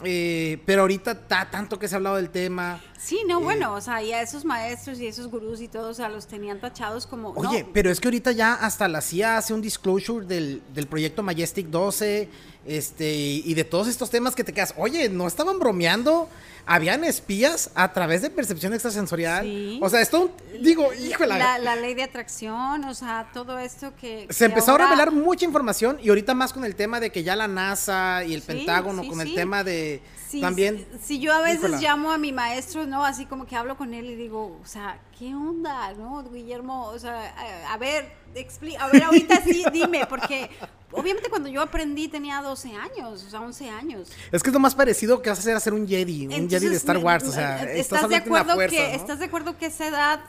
[0.04, 2.80] Eh, pero ahorita está tanto que se ha hablado del tema.
[2.98, 6.08] Sí, no, bueno, o sea, ya esos maestros y esos gurús y todos, o sea,
[6.08, 7.30] los tenían tachados como...
[7.30, 11.22] Oye, pero es que ahorita ya hasta la CIA hace un disclosure del, del proyecto
[11.22, 12.28] Majestic 12,
[12.66, 16.28] este, y de todos estos temas que te quedas, oye, no estaban bromeando,
[16.66, 19.78] habían espías a través de percepción extrasensorial.
[19.80, 20.30] O sea, esto,
[20.60, 21.38] digo, híjole.
[21.38, 24.26] La, la, ley de atracción, o sea, todo esto que.
[24.30, 27.36] Se empezó a revelar mucha información y ahorita más con el tema de que ya
[27.36, 30.00] la NASA y el Pentágono, con el tema de.
[30.40, 30.86] También.
[31.02, 33.04] Si, yo a veces llamo a mi maestro, ¿no?
[33.04, 36.86] Así como que hablo con él y digo, o sea, ¿qué onda, no, Guillermo?
[36.86, 37.34] O sea,
[37.70, 40.50] a, ver, explica, a ver, ahorita sí, dime, porque
[40.92, 44.08] obviamente cuando yo aprendí tenía 12 años, o sea, 11 años.
[44.30, 46.68] Es que es lo más parecido que vas a hacer hacer un Jedi, un Jedi
[46.68, 50.20] de Star Wars, o sea, estás, de acuerdo que estás de acuerdo que esa edad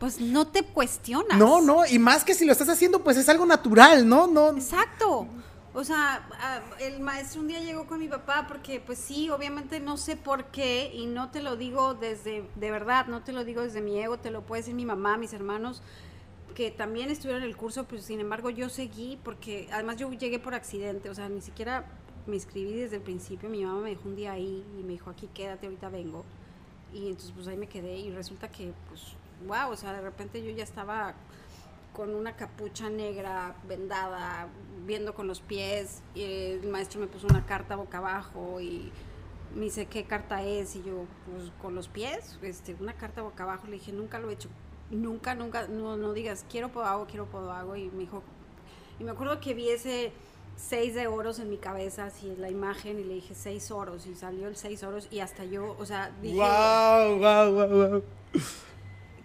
[0.00, 1.38] pues no te cuestionas.
[1.38, 4.26] No, no, y más que si lo estás haciendo, pues es algo natural, ¿no?
[4.26, 4.50] No.
[4.56, 5.28] Exacto.
[5.72, 6.28] O sea,
[6.80, 10.46] el maestro un día llegó con mi papá porque pues sí, obviamente no sé por
[10.46, 13.96] qué y no te lo digo desde, de verdad, no te lo digo desde mi
[14.00, 15.80] ego, te lo puede decir mi mamá, mis hermanos,
[16.56, 20.40] que también estuvieron en el curso, pues sin embargo yo seguí porque además yo llegué
[20.40, 21.86] por accidente, o sea, ni siquiera
[22.26, 25.08] me inscribí desde el principio, mi mamá me dejó un día ahí y me dijo,
[25.08, 26.24] aquí quédate, ahorita vengo.
[26.92, 29.02] Y entonces pues ahí me quedé y resulta que pues,
[29.46, 31.14] wow, o sea, de repente yo ya estaba
[31.92, 34.48] con una capucha negra vendada,
[34.86, 38.90] viendo con los pies, y el maestro me puso una carta boca abajo y
[39.54, 40.76] me dice, ¿qué carta es?
[40.76, 44.30] Y yo, pues con los pies, este, una carta boca abajo, le dije, nunca lo
[44.30, 44.48] he hecho
[44.90, 48.22] nunca, nunca, no, no digas, quiero hago quiero hago y me dijo,
[48.98, 50.12] y me acuerdo que vi ese
[50.56, 54.14] seis de oros en mi cabeza, así la imagen, y le dije seis oros, y
[54.14, 56.36] salió el seis oros, y hasta yo, o sea, dije...
[56.36, 58.02] ¡Wow, wow, wow, wow!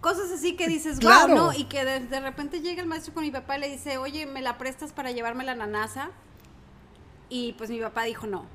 [0.05, 1.51] Cosas así que dices, wow, ¿no?
[1.51, 4.43] Y que de, repente llega el maestro con mi papá y le dice, oye, ¿me
[4.43, 6.11] la prestas para llevarme la nanasa?
[7.27, 8.45] Y pues mi papá dijo no.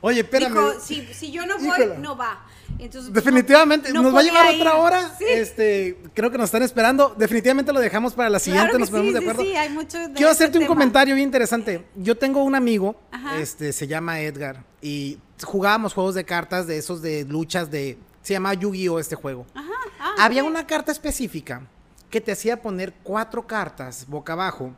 [0.00, 0.52] Oye, espérame.
[0.52, 2.46] Dijo, si, si yo no voy, no va.
[2.78, 5.16] Entonces, Definitivamente, nos va a llevar otra hora.
[5.18, 7.16] Este, creo que nos están esperando.
[7.18, 9.42] Definitivamente lo dejamos para la siguiente, nos ponemos de acuerdo.
[9.42, 11.84] Sí, hay mucho Quiero hacerte un comentario bien interesante.
[11.96, 12.94] Yo tengo un amigo,
[13.40, 17.98] este, se llama Edgar, y jugábamos juegos de cartas de esos de luchas de.
[18.22, 19.00] Se llama Yu-Gi-Oh!
[19.00, 19.46] este juego.
[19.52, 19.75] Ajá.
[20.18, 21.62] Había una carta específica
[22.10, 24.72] que te hacía poner cuatro cartas boca abajo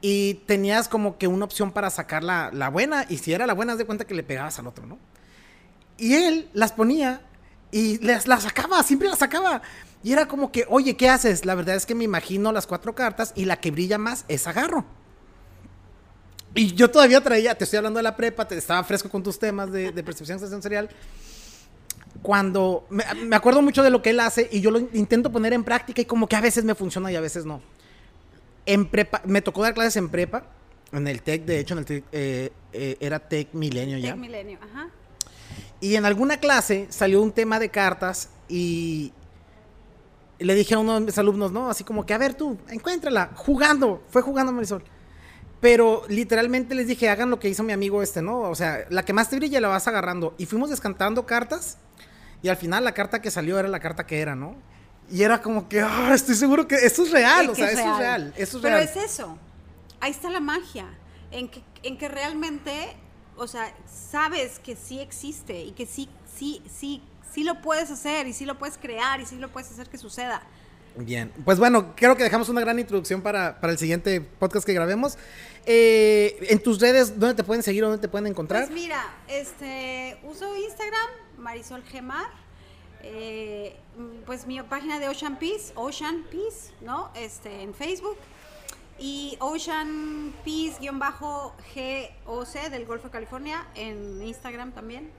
[0.00, 3.54] y tenías como que una opción para sacar la, la buena, y si era la
[3.54, 4.98] buena, haz de cuenta que le pegabas al otro, ¿no?
[5.96, 7.22] Y él las ponía
[7.70, 9.62] y las, las sacaba, siempre las sacaba.
[10.02, 11.46] Y era como que, oye, ¿qué haces?
[11.46, 14.46] La verdad es que me imagino las cuatro cartas y la que brilla más es
[14.46, 14.84] agarro.
[16.54, 19.38] Y yo todavía traía, te estoy hablando de la prepa, te estaba fresco con tus
[19.38, 20.90] temas de, de percepción sensorial.
[22.24, 25.52] Cuando me, me, acuerdo mucho de lo que él hace y yo lo intento poner
[25.52, 27.60] en práctica y como que a veces me funciona y a veces no.
[28.64, 30.46] En prepa, me tocó dar clases en prepa,
[30.90, 34.12] en el TEC, de hecho, en el TEC, eh, eh, era TEC Milenio ya.
[34.12, 34.88] TEC Milenio, ajá.
[35.80, 39.12] Y en alguna clase salió un tema de cartas y
[40.38, 41.68] le dije a uno de mis alumnos, ¿no?
[41.68, 44.82] Así como que, a ver tú, encuéntrala, jugando, fue jugando Marisol.
[45.60, 48.40] Pero literalmente les dije, hagan lo que hizo mi amigo este, ¿no?
[48.40, 50.34] O sea, la que más te brilla la vas agarrando.
[50.38, 51.78] Y fuimos descantando cartas
[52.44, 54.54] y al final la carta que salió era la carta que era, ¿no?
[55.10, 58.34] Y era como que, ah, estoy seguro que esto es real, o sea, es real,
[58.36, 58.86] esto es Pero real.
[58.86, 59.38] es eso,
[59.98, 60.84] ahí está la magia,
[61.30, 62.94] en que, en que realmente,
[63.38, 67.02] o sea, sabes que sí existe y que sí, sí, sí,
[67.32, 69.96] sí lo puedes hacer y sí lo puedes crear y sí lo puedes hacer que
[69.96, 70.42] suceda.
[70.96, 74.74] Bien, pues bueno, creo que dejamos una gran introducción para, para el siguiente podcast que
[74.74, 75.16] grabemos.
[75.64, 77.82] Eh, en tus redes, ¿dónde te pueden seguir?
[77.82, 78.66] ¿Dónde te pueden encontrar?
[78.66, 81.10] Pues mira, este, uso Instagram,
[81.44, 82.26] Marisol Gemar.
[83.02, 83.76] Eh,
[84.24, 87.10] pues mi página de Ocean Peace, Ocean Peace, ¿no?
[87.14, 88.16] Este, en Facebook.
[88.98, 90.94] Y Ocean Peace-GOC
[92.70, 95.10] del Golfo de California en Instagram también.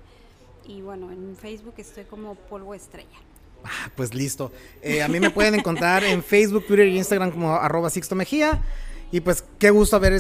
[0.66, 3.18] Y bueno, en Facebook estoy como polvo estrella.
[3.64, 4.52] Ah, pues listo.
[4.82, 8.64] Eh, a mí me pueden encontrar en Facebook, Twitter y Instagram como arroba Sixto Mejía.
[9.12, 10.20] Y pues qué gusto haber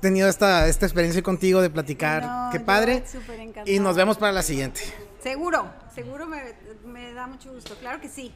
[0.00, 2.50] tenido esta, esta experiencia contigo de platicar.
[2.52, 3.02] qué padre.
[3.64, 4.82] Y nos vemos para la siguiente.
[5.20, 7.74] Seguro, seguro me, da mucho gusto.
[7.76, 8.32] Claro que sí.